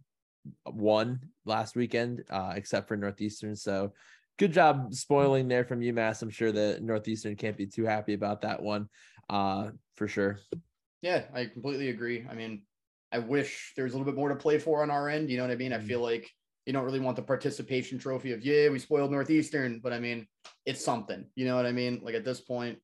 [0.66, 3.54] won last weekend, uh, except for Northeastern.
[3.56, 3.92] So
[4.38, 6.22] good job spoiling there from UMass.
[6.22, 8.88] I'm sure that Northeastern can't be too happy about that one,
[9.28, 10.38] uh, for sure.
[11.02, 12.26] Yeah, I completely agree.
[12.30, 12.62] I mean,
[13.12, 15.30] I wish there was a little bit more to play for on our end.
[15.30, 15.72] You know what I mean?
[15.72, 16.30] I feel like
[16.66, 20.26] you don't really want the participation trophy of yeah, we spoiled Northeastern, but I mean,
[20.66, 21.26] it's something.
[21.34, 22.00] You know what I mean?
[22.02, 22.78] Like at this point,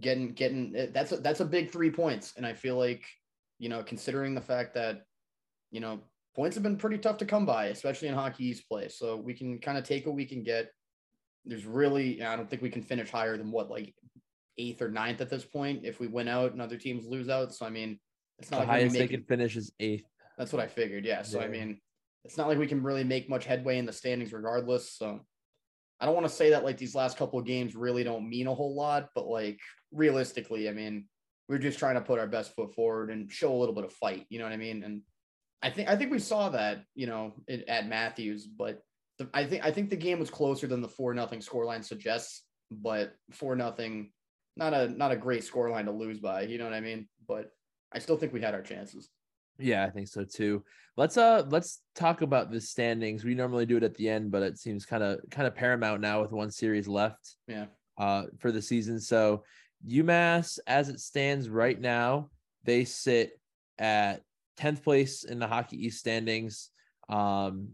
[0.00, 3.04] getting getting that's a, that's a big three points, and I feel like
[3.58, 5.02] you know, considering the fact that
[5.70, 6.00] you know
[6.34, 8.88] points have been pretty tough to come by, especially in Hockey East play.
[8.88, 10.70] So we can kind of take what we can get.
[11.44, 13.92] There's really, I don't think we can finish higher than what like
[14.56, 17.54] eighth or ninth at this point if we win out and other teams lose out.
[17.54, 17.98] So I mean,
[18.38, 20.04] it's not the like highest they can finish is eighth.
[20.36, 21.04] That's what I figured.
[21.04, 21.22] Yeah.
[21.22, 21.46] So yeah.
[21.46, 21.80] I mean,
[22.24, 24.92] it's not like we can really make much headway in the standings regardless.
[24.92, 25.20] So
[26.00, 28.46] I don't want to say that like these last couple of games really don't mean
[28.46, 29.58] a whole lot, but like
[29.92, 31.06] realistically, I mean,
[31.48, 33.92] we're just trying to put our best foot forward and show a little bit of
[33.92, 34.26] fight.
[34.28, 34.82] You know what I mean?
[34.82, 35.02] And
[35.62, 37.34] I think I think we saw that, you know,
[37.66, 38.80] at Matthews, but
[39.18, 42.44] the, I think I think the game was closer than the four nothing scoreline suggests.
[42.70, 44.12] But four nothing,
[44.56, 46.42] not a not a great scoreline to lose by.
[46.42, 47.08] You know what I mean?
[47.26, 47.50] But
[47.92, 49.08] I still think we had our chances.
[49.58, 50.64] Yeah, I think so too.
[50.96, 53.24] Let's uh let's talk about the standings.
[53.24, 56.00] We normally do it at the end, but it seems kind of kind of paramount
[56.00, 57.36] now with one series left.
[57.48, 57.66] Yeah.
[57.96, 59.00] Uh for the season.
[59.00, 59.44] So
[59.86, 62.30] UMass as it stands right now,
[62.64, 63.38] they sit
[63.78, 64.22] at
[64.58, 66.70] 10th place in the Hockey East standings.
[67.08, 67.70] Um,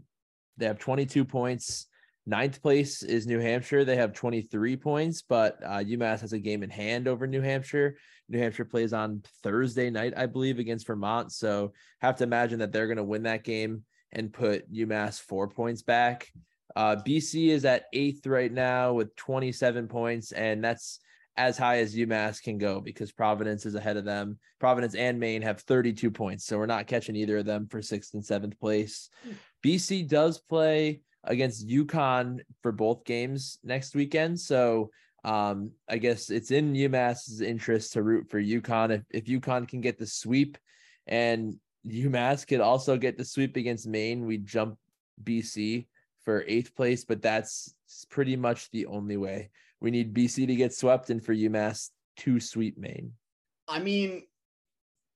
[0.57, 1.87] they have 22 points.
[2.27, 3.85] Ninth place is New Hampshire.
[3.85, 7.97] They have 23 points, but uh, UMass has a game in hand over New Hampshire.
[8.29, 11.33] New Hampshire plays on Thursday night, I believe, against Vermont.
[11.33, 15.49] So have to imagine that they're going to win that game and put UMass four
[15.49, 16.29] points back.
[16.75, 21.01] Uh, BC is at eighth right now with 27 points, and that's
[21.37, 24.39] as high as UMass can go because Providence is ahead of them.
[24.61, 28.15] Providence and Maine have 32 points, so we're not catching either of them for sixth
[28.15, 29.11] and seventh place.
[29.25, 29.33] Hmm.
[29.65, 34.91] BC does play against UConn for both games next weekend, so
[35.25, 38.91] um, I guess it's in UMass's interest to root for UConn.
[38.91, 40.59] If if UConn can get the sweep,
[41.07, 44.79] and UMass could also get the sweep against Maine, we jump
[45.23, 45.87] BC
[46.25, 47.75] for eighth place, but that's
[48.11, 49.51] pretty much the only way.
[49.81, 53.13] We need BC to get swept and for UMass to sweep Maine.
[53.69, 54.23] I mean,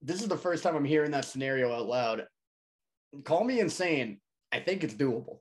[0.03, 2.27] this is the first time I'm hearing that scenario out loud.
[3.25, 4.21] Call me insane.
[4.53, 5.39] I think it's doable.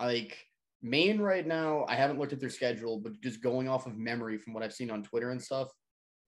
[0.00, 0.36] Like
[0.82, 4.38] Maine right now, I haven't looked at their schedule, but just going off of memory
[4.38, 5.68] from what I've seen on Twitter and stuff,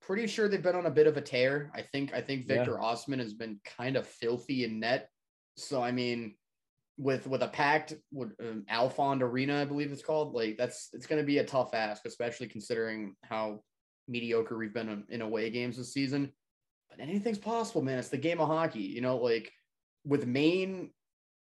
[0.01, 1.73] pretty sure they've been on a bit of a tear.
[1.75, 2.87] I think I think Victor yeah.
[2.87, 5.09] Ostman has been kind of filthy in net.
[5.57, 6.37] So I mean,
[6.97, 10.35] with with a packed with um, Alfond Arena, I believe it's called.
[10.35, 13.61] Like that's it's going to be a tough ask, especially considering how
[14.07, 16.33] mediocre we've been in away games this season.
[16.91, 17.99] But anything's possible, man.
[17.99, 19.17] It's the game of hockey, you know.
[19.17, 19.51] Like
[20.05, 20.91] with Maine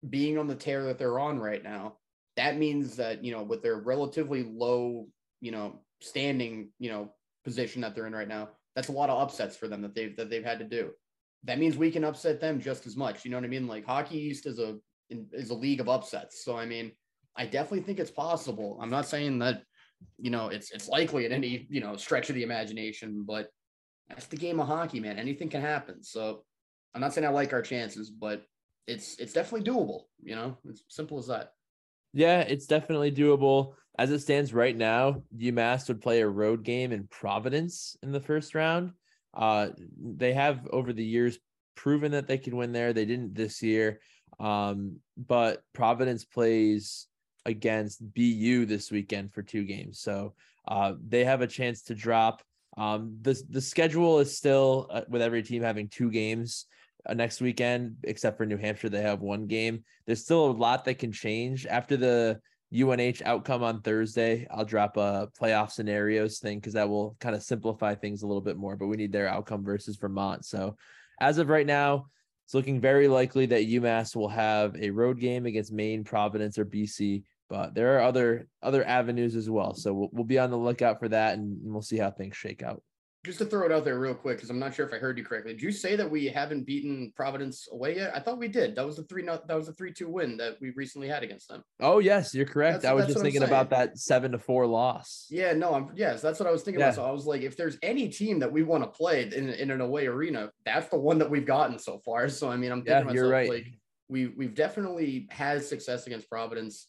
[0.08, 1.98] being on the tear that they're on right now,
[2.36, 5.08] that means that you know with their relatively low,
[5.40, 7.12] you know, standing, you know,
[7.44, 10.16] position that they're in right now, that's a lot of upsets for them that they've
[10.16, 10.92] that they've had to do.
[11.44, 13.24] That means we can upset them just as much.
[13.24, 13.66] You know what I mean?
[13.66, 14.78] Like Hockey East is a
[15.10, 16.44] in, is a league of upsets.
[16.44, 16.92] So I mean,
[17.36, 18.78] I definitely think it's possible.
[18.80, 19.62] I'm not saying that
[20.18, 23.48] you know it's it's likely at any you know stretch of the imagination, but
[24.08, 25.18] that's the game of hockey, man.
[25.18, 26.02] Anything can happen.
[26.02, 26.44] So
[26.94, 28.44] I'm not saying I like our chances, but
[28.86, 30.02] it's it's definitely doable.
[30.22, 31.52] You know, it's simple as that.
[32.12, 33.74] Yeah, it's definitely doable.
[33.98, 38.20] As it stands right now, UMass would play a road game in Providence in the
[38.20, 38.92] first round.
[39.34, 41.38] Uh, they have over the years
[41.74, 42.92] proven that they can win there.
[42.92, 44.00] They didn't this year.
[44.42, 47.06] Um, but Providence plays
[47.46, 50.34] against BU this weekend for two games, so
[50.68, 52.42] uh, they have a chance to drop.
[52.76, 56.66] Um, the the schedule is still uh, with every team having two games
[57.06, 59.84] uh, next weekend, except for New Hampshire, they have one game.
[60.06, 62.40] There's still a lot that can change after the
[62.72, 64.46] UNH outcome on Thursday.
[64.50, 68.40] I'll drop a playoff scenarios thing because that will kind of simplify things a little
[68.40, 68.76] bit more.
[68.76, 70.44] But we need their outcome versus Vermont.
[70.44, 70.76] So
[71.20, 72.06] as of right now,
[72.52, 76.66] it's looking very likely that UMass will have a road game against Maine, Providence, or
[76.66, 77.22] BC.
[77.48, 79.72] But there are other other avenues as well.
[79.72, 82.62] So we'll, we'll be on the lookout for that, and we'll see how things shake
[82.62, 82.82] out
[83.24, 85.16] just to throw it out there real quick, because I'm not sure if I heard
[85.16, 85.52] you correctly.
[85.52, 88.10] Did you say that we haven't beaten Providence away yet?
[88.14, 88.74] I thought we did.
[88.74, 91.48] That was the three that was the three two win that we recently had against
[91.48, 91.62] them.
[91.78, 92.82] Oh yes, you're correct.
[92.82, 95.26] That's, I was just thinking about that seven to four loss.
[95.30, 96.86] Yeah, no, I'm yes, that's what I was thinking yeah.
[96.86, 96.96] about.
[96.96, 99.70] So I was like, if there's any team that we want to play in, in
[99.70, 102.28] an away arena, that's the one that we've gotten so far.
[102.28, 103.48] So I mean, I'm thinking yeah, you're right.
[103.48, 103.66] like
[104.08, 106.88] we we've definitely had success against Providence,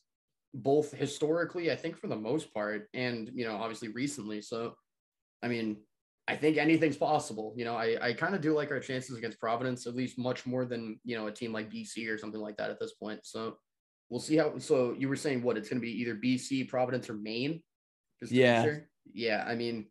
[0.56, 4.42] both historically, I think for the most part, and you know, obviously recently.
[4.42, 4.74] So
[5.44, 5.78] I mean,
[6.28, 7.54] I think anything's possible.
[7.58, 10.46] You know, I, I kind of do like our chances against Providence, at least much
[10.46, 13.22] more than, you know, a team like BC or something like that at this point.
[13.24, 13.58] So
[14.10, 14.58] we'll see how.
[14.58, 15.58] So you were saying what?
[15.58, 17.62] It's going to be either BC, Providence, or Maine?
[18.22, 18.64] Yeah.
[18.64, 18.88] Sure?
[19.14, 19.44] Yeah.
[19.46, 19.88] I mean,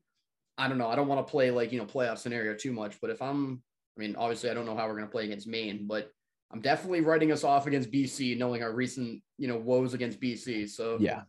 [0.56, 0.88] I don't know.
[0.88, 3.62] I don't want to play like, you know, playoff scenario too much, but if I'm,
[3.96, 6.10] I mean, obviously, I don't know how we're going to play against Maine, but
[6.50, 10.70] I'm definitely writing us off against BC, knowing our recent, you know, woes against BC.
[10.70, 11.22] So, yeah.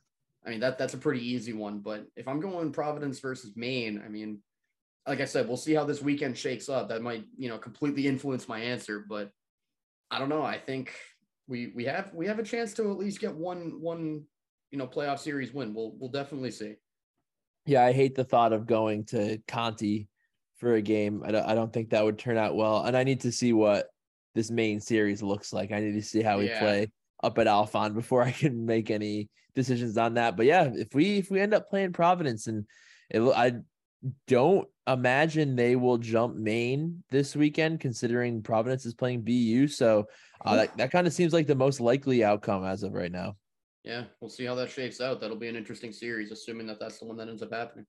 [0.46, 1.80] I mean, that that's a pretty easy one.
[1.80, 4.40] But if I'm going Providence versus Maine, I mean,
[5.08, 6.90] like I said, we'll see how this weekend shakes up.
[6.90, 9.32] That might, you know, completely influence my answer, but
[10.10, 10.44] I don't know.
[10.44, 10.94] I think
[11.48, 14.24] we we have we have a chance to at least get one one,
[14.72, 15.74] you know, playoff series win.
[15.74, 16.76] We'll we'll definitely see.
[17.66, 20.08] Yeah, I hate the thought of going to Conte
[20.58, 21.24] for a game.
[21.26, 22.84] I don't, I don't think that would turn out well.
[22.84, 23.88] And I need to see what
[24.36, 25.72] this Maine series looks like.
[25.72, 26.60] I need to see how we yeah.
[26.60, 30.36] play up at Alfond before I can make any decisions on that.
[30.36, 32.66] But yeah, if we if we end up playing Providence and
[33.10, 33.54] it, I
[34.28, 39.68] don't imagine they will jump Maine this weekend, considering Providence is playing BU.
[39.68, 40.06] So
[40.46, 43.36] uh, that, that kind of seems like the most likely outcome as of right now.
[43.84, 45.20] Yeah, we'll see how that shapes out.
[45.20, 47.86] That'll be an interesting series, assuming that that's the one that ends up happening.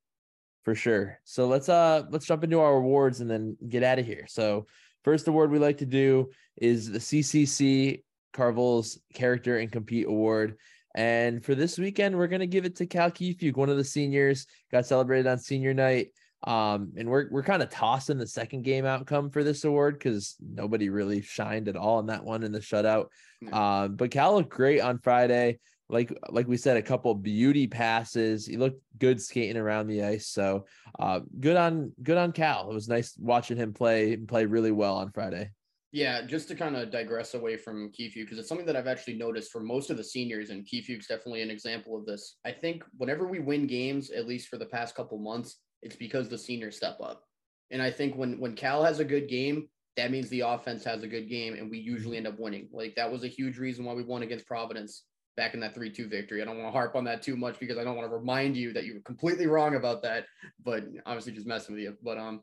[0.64, 1.20] For sure.
[1.24, 4.24] So let's uh let's jump into our awards and then get out of here.
[4.26, 4.66] So
[5.04, 10.56] first award we like to do is the CCC Carvel's Character and Compete Award.
[10.94, 14.46] And for this weekend, we're gonna give it to Cal Kiefiuk, one of the seniors,
[14.70, 16.08] got celebrated on senior night.
[16.46, 20.36] Um, and we're we're kind of tossing the second game outcome for this award because
[20.40, 23.06] nobody really shined at all in that one in the shutout.
[23.50, 25.58] Um, but Cal looked great on Friday.
[25.88, 28.46] Like like we said, a couple beauty passes.
[28.46, 30.28] He looked good skating around the ice.
[30.28, 30.66] So
[30.98, 32.70] uh, good on good on Cal.
[32.70, 35.50] It was nice watching him play play really well on Friday.
[35.94, 39.14] Yeah, just to kind of digress away from Kiefiuk, because it's something that I've actually
[39.14, 42.38] noticed for most of the seniors, and Kiefiuk's definitely an example of this.
[42.44, 46.28] I think whenever we win games, at least for the past couple months, it's because
[46.28, 47.22] the seniors step up.
[47.70, 51.04] And I think when when Cal has a good game, that means the offense has
[51.04, 52.68] a good game, and we usually end up winning.
[52.72, 55.04] Like that was a huge reason why we won against Providence
[55.36, 56.42] back in that 3-2 victory.
[56.42, 58.56] I don't want to harp on that too much because I don't want to remind
[58.56, 60.24] you that you were completely wrong about that,
[60.64, 61.96] but obviously just messing with you.
[62.02, 62.42] But um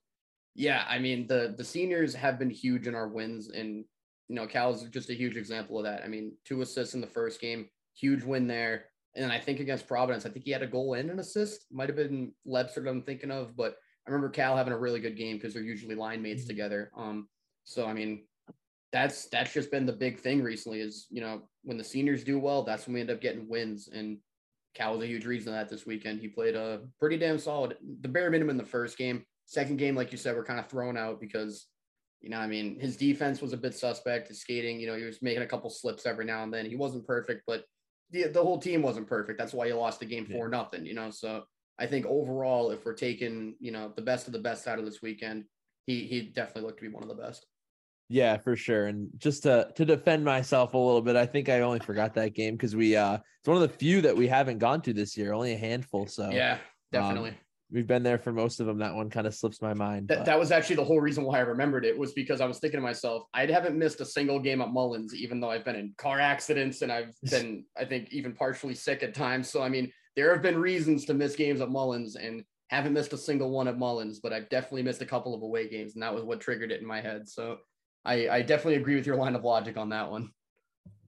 [0.56, 3.86] yeah, I mean the the seniors have been huge in our wins and
[4.28, 6.04] you know Cal is just a huge example of that.
[6.04, 8.86] I mean, two assists in the first game, huge win there.
[9.16, 11.66] And I think against Providence, I think he had a goal and an assist.
[11.72, 13.76] Might have been Lebster that I'm thinking of, but
[14.08, 16.50] I remember Cal having a really good game because they're usually line mates mm-hmm.
[16.50, 16.92] together.
[16.96, 17.28] Um,
[17.64, 18.24] so I mean,
[18.92, 20.82] that's that's just been the big thing recently.
[20.82, 23.90] Is you know when the seniors do well, that's when we end up getting wins.
[23.94, 24.18] And
[24.74, 26.22] Cal was a huge reason of that this weekend.
[26.22, 29.26] He played a pretty damn solid, the bare minimum in the first game.
[29.52, 31.68] Second game, like you said, we're kind of thrown out because
[32.22, 34.30] you know, I mean, his defense was a bit suspect.
[34.30, 36.66] His skating, you know, he was making a couple slips every now and then.
[36.66, 37.66] He wasn't perfect, but
[38.12, 39.38] the, the whole team wasn't perfect.
[39.38, 40.58] That's why you lost the game for yeah.
[40.58, 41.10] nothing, you know.
[41.10, 41.44] So
[41.78, 44.86] I think overall, if we're taking, you know, the best of the best out of
[44.86, 45.44] this weekend,
[45.86, 47.46] he he definitely looked to be one of the best.
[48.08, 48.86] Yeah, for sure.
[48.86, 52.36] And just to to defend myself a little bit, I think I only forgot that
[52.36, 55.18] game because we uh it's one of the few that we haven't gone to this
[55.18, 56.08] year, only a handful.
[56.08, 56.60] So yeah,
[56.92, 57.32] definitely.
[57.32, 57.38] Um,
[57.72, 58.78] we've been there for most of them.
[58.80, 60.10] That one kind of slips my mind.
[60.10, 62.60] That, that was actually the whole reason why I remembered it was because I was
[62.60, 65.76] thinking to myself, I haven't missed a single game at Mullins, even though I've been
[65.76, 69.50] in car accidents and I've been, I think, even partially sick at times.
[69.50, 73.14] So, I mean, there have been reasons to miss games at Mullins and haven't missed
[73.14, 75.94] a single one at Mullins, but I've definitely missed a couple of away games.
[75.94, 77.28] And that was what triggered it in my head.
[77.28, 77.58] So
[78.04, 80.32] I, I definitely agree with your line of logic on that one.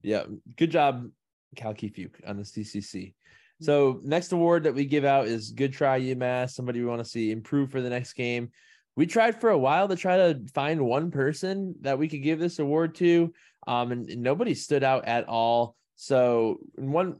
[0.02, 0.24] Yeah.
[0.56, 1.08] Good job,
[1.56, 3.14] Cal Kiefiuk on the CCC.
[3.60, 6.50] So next award that we give out is good try UMass.
[6.50, 8.50] Somebody we want to see improve for the next game.
[8.96, 12.38] We tried for a while to try to find one person that we could give
[12.38, 13.32] this award to,
[13.66, 15.76] um, and, and nobody stood out at all.
[15.96, 17.16] So one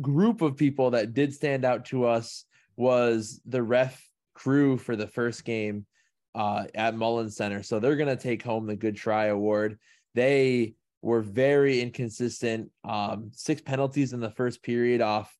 [0.00, 2.44] group of people that did stand out to us
[2.76, 4.02] was the ref
[4.34, 5.84] crew for the first game
[6.34, 7.62] uh, at Mullins Center.
[7.62, 9.78] So they're going to take home the Good Try Award.
[10.14, 12.70] They were very inconsistent.
[12.84, 15.34] Um, six penalties in the first period off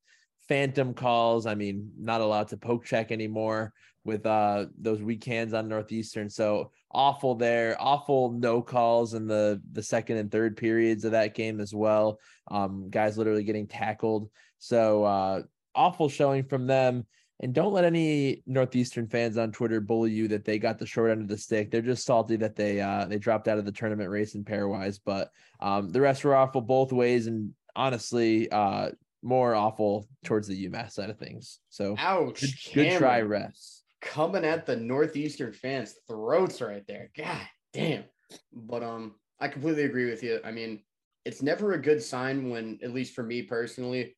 [0.49, 1.47] phantom calls.
[1.47, 3.73] I mean, not allowed to poke check anymore
[4.05, 6.31] with uh those weak hands on Northeastern.
[6.31, 11.35] So awful there, awful no calls in the the second and third periods of that
[11.35, 12.19] game as well.
[12.51, 14.31] Um, guys literally getting tackled.
[14.59, 15.43] So uh
[15.75, 17.07] awful showing from them.
[17.41, 21.13] And don't let any Northeastern fans on Twitter bully you that they got the short
[21.13, 21.71] end of the stick.
[21.71, 24.99] They're just salty that they uh they dropped out of the tournament race in pairwise.
[25.05, 27.27] But um the rest were awful both ways.
[27.27, 28.91] And honestly, uh
[29.23, 31.59] more awful towards the UMass side of things.
[31.71, 32.41] So ouch.
[32.41, 33.81] Good, good try, refs.
[34.01, 37.11] Coming at the Northeastern fans' throats right there.
[37.17, 38.05] God damn.
[38.53, 40.39] But um, I completely agree with you.
[40.45, 40.83] I mean,
[41.25, 44.17] it's never a good sign when, at least for me personally,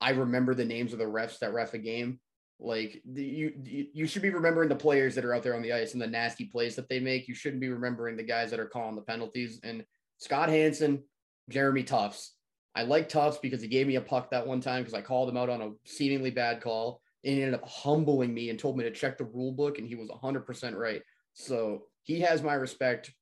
[0.00, 2.20] I remember the names of the refs that ref a game
[2.58, 3.52] Like you,
[3.92, 6.06] you should be remembering the players that are out there on the ice and the
[6.06, 7.28] nasty plays that they make.
[7.28, 9.60] You shouldn't be remembering the guys that are calling the penalties.
[9.62, 9.84] And
[10.18, 11.02] Scott Hanson,
[11.50, 12.35] Jeremy Tufts.
[12.76, 15.30] I like Tufts because he gave me a puck that one time because I called
[15.30, 18.76] him out on a seemingly bad call and he ended up humbling me and told
[18.76, 21.00] me to check the rule book and he was 100% right.
[21.32, 23.12] So he has my respect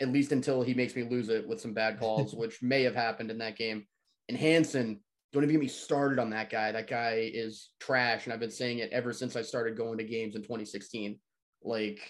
[0.00, 2.96] at least until he makes me lose it with some bad calls, which may have
[2.96, 3.86] happened in that game.
[4.28, 5.00] And Hanson,
[5.32, 6.72] don't even get me started on that guy.
[6.72, 8.24] That guy is trash.
[8.24, 11.18] And I've been saying it ever since I started going to games in 2016.
[11.62, 12.00] Like,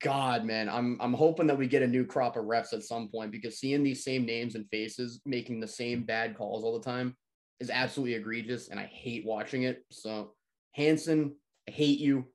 [0.00, 3.08] God, man, I'm I'm hoping that we get a new crop of refs at some
[3.08, 6.84] point because seeing these same names and faces making the same bad calls all the
[6.84, 7.14] time
[7.60, 9.84] is absolutely egregious, and I hate watching it.
[9.90, 10.32] So,
[10.72, 11.36] Hanson,
[11.68, 12.26] I hate you.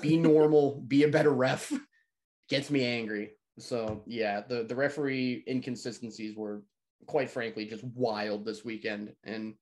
[0.00, 0.80] Be normal.
[0.86, 1.72] be a better ref.
[2.48, 3.32] Gets me angry.
[3.58, 6.62] So yeah, the the referee inconsistencies were
[7.06, 9.54] quite frankly just wild this weekend, and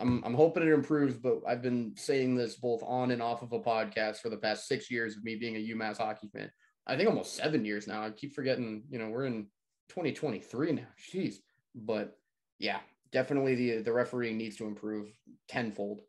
[0.00, 1.14] I'm I'm hoping it improves.
[1.16, 4.66] But I've been saying this both on and off of a podcast for the past
[4.66, 6.50] six years of me being a UMass hockey fan.
[6.90, 8.02] I think almost seven years now.
[8.02, 8.82] I keep forgetting.
[8.90, 9.46] You know, we're in
[9.90, 10.82] 2023 now.
[11.12, 11.36] Jeez,
[11.74, 12.18] but
[12.58, 12.80] yeah,
[13.12, 15.08] definitely the the refereeing needs to improve
[15.48, 16.02] tenfold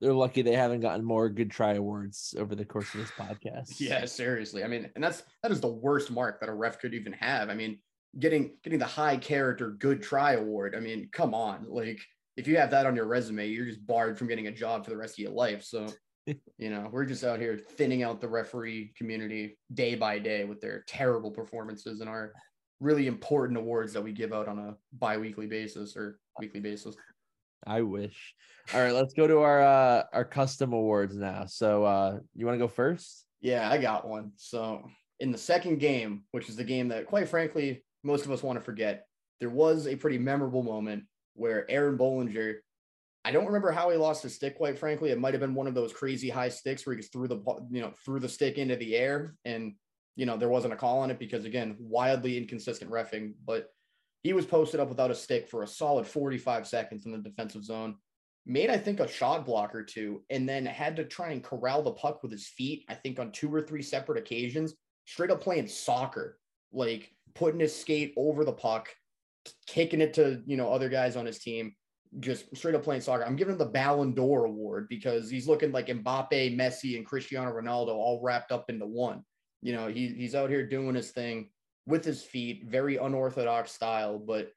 [0.00, 3.80] they're lucky they haven't gotten more good try awards over the course of this podcast.
[3.80, 4.62] Yeah, seriously.
[4.62, 7.48] I mean, and that's that is the worst mark that a ref could even have.
[7.48, 7.78] I mean,
[8.18, 10.74] getting getting the high character good try award.
[10.76, 11.66] I mean, come on.
[11.68, 12.00] Like
[12.36, 14.90] if you have that on your resume, you're just barred from getting a job for
[14.90, 15.64] the rest of your life.
[15.64, 15.86] So,
[16.26, 20.60] you know, we're just out here thinning out the referee community day by day with
[20.60, 22.32] their terrible performances and our
[22.80, 26.96] really important awards that we give out on a bi-weekly basis or weekly basis.
[27.66, 28.34] I wish.
[28.74, 31.46] All right, let's go to our uh our custom awards now.
[31.46, 33.24] So uh you want to go first?
[33.40, 34.32] Yeah, I got one.
[34.36, 34.88] So
[35.20, 38.58] in the second game, which is the game that quite frankly most of us want
[38.58, 39.06] to forget,
[39.40, 41.04] there was a pretty memorable moment
[41.34, 42.56] where Aaron Bohlinger,
[43.26, 45.10] I don't remember how he lost his stick, quite frankly.
[45.10, 47.80] It might have been one of those crazy high sticks where he threw the you
[47.80, 49.74] know threw the stick into the air and
[50.14, 53.70] you know there wasn't a call on it because again, wildly inconsistent refing, but
[54.22, 57.64] he was posted up without a stick for a solid 45 seconds in the defensive
[57.64, 57.96] zone.
[58.46, 61.82] Made, I think, a shot block or two, and then had to try and corral
[61.82, 64.72] the puck with his feet, I think, on two or three separate occasions,
[65.04, 66.38] straight up playing soccer,
[66.72, 68.88] like putting his skate over the puck,
[69.66, 71.74] kicking it to, you know, other guys on his team,
[72.20, 73.24] just straight up playing soccer.
[73.24, 77.52] I'm giving him the Ballon d'Or award because he's looking like Mbappe, Messi, and Cristiano
[77.52, 79.22] Ronaldo all wrapped up into one.
[79.62, 81.50] You know, he, he's out here doing his thing
[81.86, 84.18] with his feet, very unorthodox style.
[84.18, 84.50] But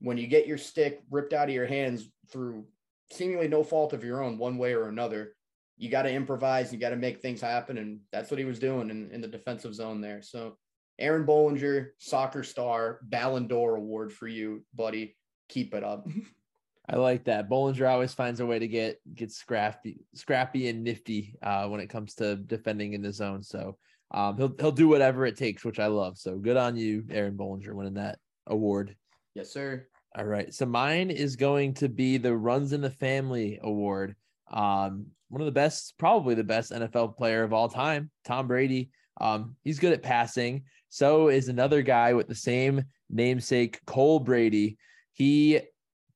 [0.00, 2.66] when you get your stick ripped out of your hands through
[3.10, 5.34] seemingly no fault of your own, one way or another,
[5.76, 6.72] you got to improvise.
[6.72, 7.78] You got to make things happen.
[7.78, 10.22] And that's what he was doing in, in the defensive zone there.
[10.22, 10.56] So,
[10.98, 15.16] Aaron Bohlinger, soccer star, Ballon d'Or award for you, buddy.
[15.48, 16.08] Keep it up.
[16.88, 17.50] I like that.
[17.50, 21.88] Bohlinger always finds a way to get get scrappy, scrappy and nifty uh, when it
[21.88, 23.42] comes to defending in the zone.
[23.42, 23.76] So
[24.10, 26.16] um, he'll he'll do whatever it takes, which I love.
[26.16, 28.96] So good on you, Aaron Bohlinger, winning that award.
[29.34, 29.86] Yes, sir.
[30.16, 30.52] All right.
[30.54, 34.16] So mine is going to be the Runs in the Family Award.
[34.50, 38.90] Um, one of the best, probably the best NFL player of all time, Tom Brady.
[39.20, 40.64] Um, he's good at passing.
[40.88, 44.78] So is another guy with the same namesake, Cole Brady.
[45.12, 45.60] He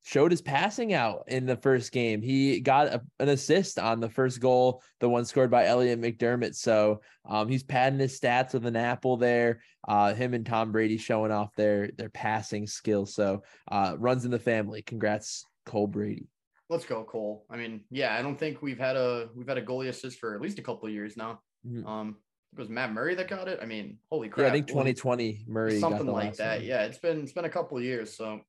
[0.03, 2.23] showed his passing out in the first game.
[2.23, 6.57] He got a, an assist on the first goal, the one scored by Elliot McDermott.
[6.57, 9.61] So um, he's padding his stats with an apple there.
[9.87, 13.15] Uh, him and Tom Brady showing off their their passing skills.
[13.15, 14.83] So uh, runs in the family.
[14.83, 16.29] Congrats, Cole Brady.
[16.69, 17.45] Let's go, Cole.
[17.51, 20.35] I mean, yeah, I don't think we've had a we've had a goalie assist for
[20.35, 21.41] at least a couple of years now.
[21.67, 21.87] Mm-hmm.
[21.87, 22.17] Um,
[22.53, 23.61] it was Matt Murray that got it.
[23.63, 24.45] I mean, holy crap!
[24.45, 26.59] Yeah, I think 2020 Murray something like that.
[26.59, 26.67] One.
[26.67, 28.15] Yeah, it's been it's been a couple of years.
[28.17, 28.41] So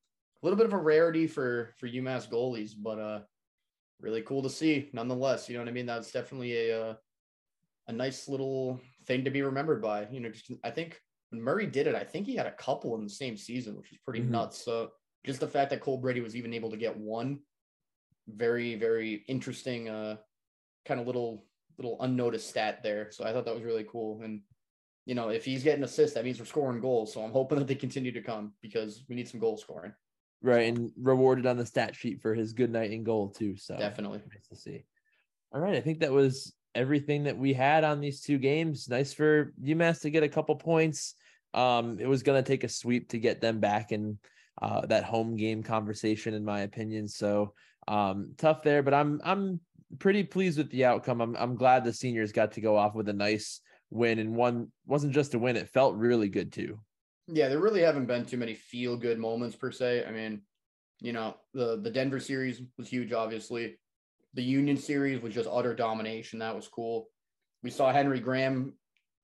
[0.43, 3.19] a little bit of a rarity for for UMass goalies, but uh,
[4.01, 5.47] really cool to see nonetheless.
[5.47, 5.85] You know what I mean?
[5.85, 6.93] That's definitely a uh,
[7.87, 10.07] a nice little thing to be remembered by.
[10.11, 12.95] You know, just, I think when Murray did it, I think he had a couple
[12.95, 14.31] in the same season, which is pretty mm-hmm.
[14.31, 14.63] nuts.
[14.63, 14.91] So
[15.25, 17.39] just the fact that Cole Brady was even able to get one,
[18.27, 20.17] very very interesting, uh,
[20.85, 21.45] kind of little
[21.77, 23.11] little unnoticed stat there.
[23.11, 24.21] So I thought that was really cool.
[24.21, 24.41] And
[25.05, 27.13] you know, if he's getting assists, that means we're scoring goals.
[27.13, 29.93] So I'm hoping that they continue to come because we need some goal scoring.
[30.43, 33.55] Right, and rewarded on the stat sheet for his good night in goal too.
[33.55, 34.83] So definitely nice to see.
[35.53, 38.89] All right, I think that was everything that we had on these two games.
[38.89, 41.15] Nice for UMass to get a couple points.
[41.53, 44.17] Um, it was going to take a sweep to get them back in
[44.61, 47.07] uh, that home game conversation, in my opinion.
[47.07, 47.53] So
[47.87, 49.59] um, tough there, but I'm I'm
[49.99, 51.21] pretty pleased with the outcome.
[51.21, 54.71] I'm I'm glad the seniors got to go off with a nice win, and one
[54.85, 56.79] wasn't just a win; it felt really good too.
[57.27, 60.05] Yeah, there really haven't been too many feel good moments per se.
[60.05, 60.41] I mean,
[60.99, 63.77] you know, the the Denver series was huge, obviously.
[64.33, 66.39] The Union series was just utter domination.
[66.39, 67.07] That was cool.
[67.61, 68.73] We saw Henry Graham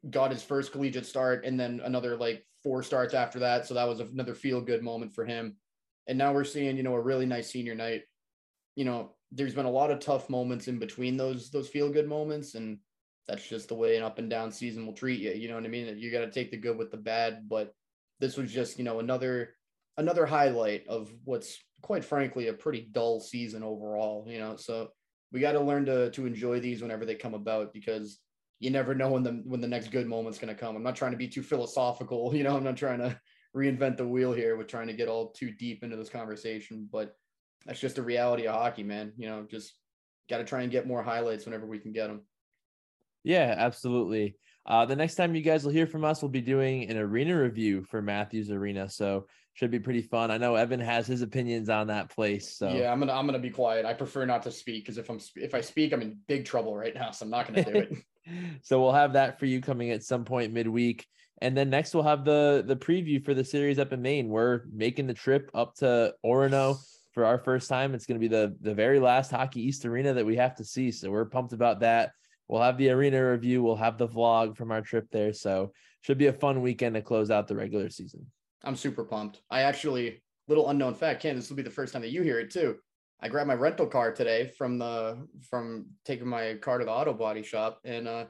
[0.09, 3.65] got his first collegiate start and then another like four starts after that.
[3.65, 5.57] So that was another feel good moment for him.
[6.07, 8.03] And now we're seeing, you know, a really nice senior night.
[8.75, 12.07] You know, there's been a lot of tough moments in between those those feel good
[12.07, 12.79] moments and
[13.27, 15.31] that's just the way an up and down season will treat you.
[15.31, 15.97] You know what I mean?
[15.97, 17.73] You got to take the good with the bad, but
[18.20, 19.55] this was just, you know, another
[19.97, 24.55] another highlight of what's quite frankly a pretty dull season overall, you know.
[24.55, 24.89] So
[25.32, 28.20] we got to learn to to enjoy these whenever they come about because
[28.59, 30.76] you never know when the when the next good moment's going to come.
[30.76, 32.55] I'm not trying to be too philosophical, you know.
[32.55, 33.20] I'm not trying to
[33.55, 37.15] reinvent the wheel here with trying to get all too deep into this conversation, but
[37.65, 39.13] that's just the reality of hockey, man.
[39.17, 39.74] You know, just
[40.30, 42.22] got to try and get more highlights whenever we can get them.
[43.24, 44.38] Yeah, absolutely.
[44.66, 47.39] Uh, the next time you guys will hear from us, we'll be doing an arena
[47.39, 48.89] review for Matthews Arena.
[48.89, 50.32] So should be pretty fun.
[50.32, 52.55] I know Evin has his opinions on that place.
[52.55, 53.86] So yeah, I'm gonna I'm gonna be quiet.
[53.86, 56.76] I prefer not to speak because if I'm if I speak, I'm in big trouble
[56.76, 57.12] right now.
[57.12, 57.93] So I'm not gonna do it.
[58.62, 61.05] so we'll have that for you coming at some point midweek.
[61.41, 64.30] And then next we'll have the the preview for the series up in Maine.
[64.30, 66.78] We're making the trip up to Orono
[67.14, 67.93] for our first time.
[67.93, 70.66] It's going to be the the very last Hockey East arena that we have to
[70.66, 70.91] see.
[70.91, 72.12] So we're pumped about that.
[72.49, 73.61] We'll have the arena review.
[73.63, 75.33] We'll have the vlog from our trip there.
[75.33, 75.71] So
[76.01, 78.25] should be a fun weekend to close out the regular season.
[78.63, 79.41] I'm super pumped.
[79.49, 82.39] I actually, little unknown fact, Ken, this will be the first time that you hear
[82.39, 82.77] it too.
[83.21, 87.13] I grabbed my rental car today from the from taking my car to the auto
[87.13, 88.25] body shop, and uh,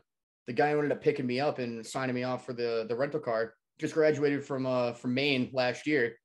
[0.48, 2.96] the guy who ended up picking me up and signing me off for the the
[2.96, 6.16] rental car just graduated from uh from Maine last year,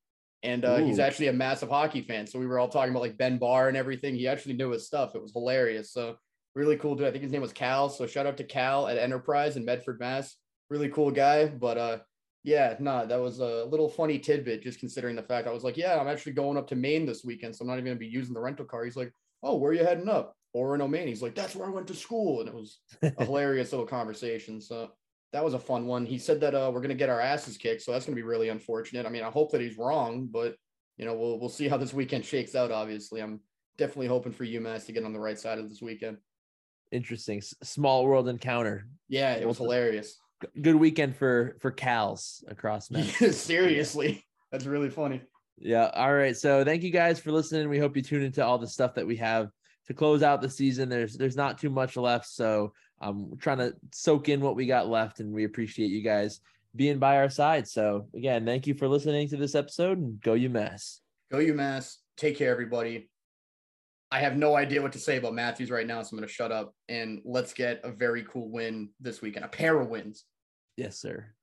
[0.42, 2.26] and uh, he's actually a massive hockey fan.
[2.26, 4.14] So we were all talking about like Ben Barr and everything.
[4.14, 5.14] He actually knew his stuff.
[5.14, 5.92] It was hilarious.
[5.92, 6.16] So
[6.55, 7.07] really cool dude.
[7.07, 7.89] I think his name was Cal.
[7.89, 10.37] So shout out to Cal at Enterprise in Medford, Mass.
[10.71, 11.47] Really cool guy.
[11.47, 11.99] But uh,
[12.45, 15.65] yeah, no, nah, that was a little funny tidbit, just considering the fact I was
[15.65, 17.97] like, yeah, I'm actually going up to Maine this weekend, so I'm not even gonna
[17.97, 18.85] be using the rental car.
[18.85, 20.37] He's like, oh, where are you heading up?
[20.55, 21.09] Orono, Maine.
[21.09, 24.61] He's like, that's where I went to school, and it was a hilarious little conversation.
[24.61, 24.91] So
[25.33, 26.05] that was a fun one.
[26.05, 28.51] He said that uh, we're gonna get our asses kicked, so that's gonna be really
[28.51, 29.07] unfortunate.
[29.07, 30.55] I mean, I hope that he's wrong, but
[30.99, 32.71] you know, we'll we'll see how this weekend shakes out.
[32.71, 33.41] Obviously, I'm
[33.79, 36.19] definitely hoping for UMass to get on the right side of this weekend.
[36.95, 38.86] Interesting, small world encounter.
[39.09, 40.18] Yeah, it was hilarious
[40.61, 42.88] good weekend for for Cal's across
[43.30, 45.22] Seriously, that's really funny.
[45.59, 45.90] Yeah.
[45.95, 46.36] All right.
[46.36, 47.68] So thank you guys for listening.
[47.68, 49.51] We hope you tune into all the stuff that we have
[49.86, 50.88] to close out the season.
[50.88, 54.66] There's there's not too much left, so I'm um, trying to soak in what we
[54.66, 56.40] got left, and we appreciate you guys
[56.74, 57.68] being by our side.
[57.68, 61.01] So again, thank you for listening to this episode, and go UMass.
[61.30, 61.97] Go UMass.
[62.16, 63.09] Take care, everybody.
[64.15, 66.33] I have no idea what to say about Matthews right now, so I'm going to
[66.33, 70.23] shut up and let's get a very cool win this weekend, a pair of wins.
[70.77, 71.35] Yes, sir.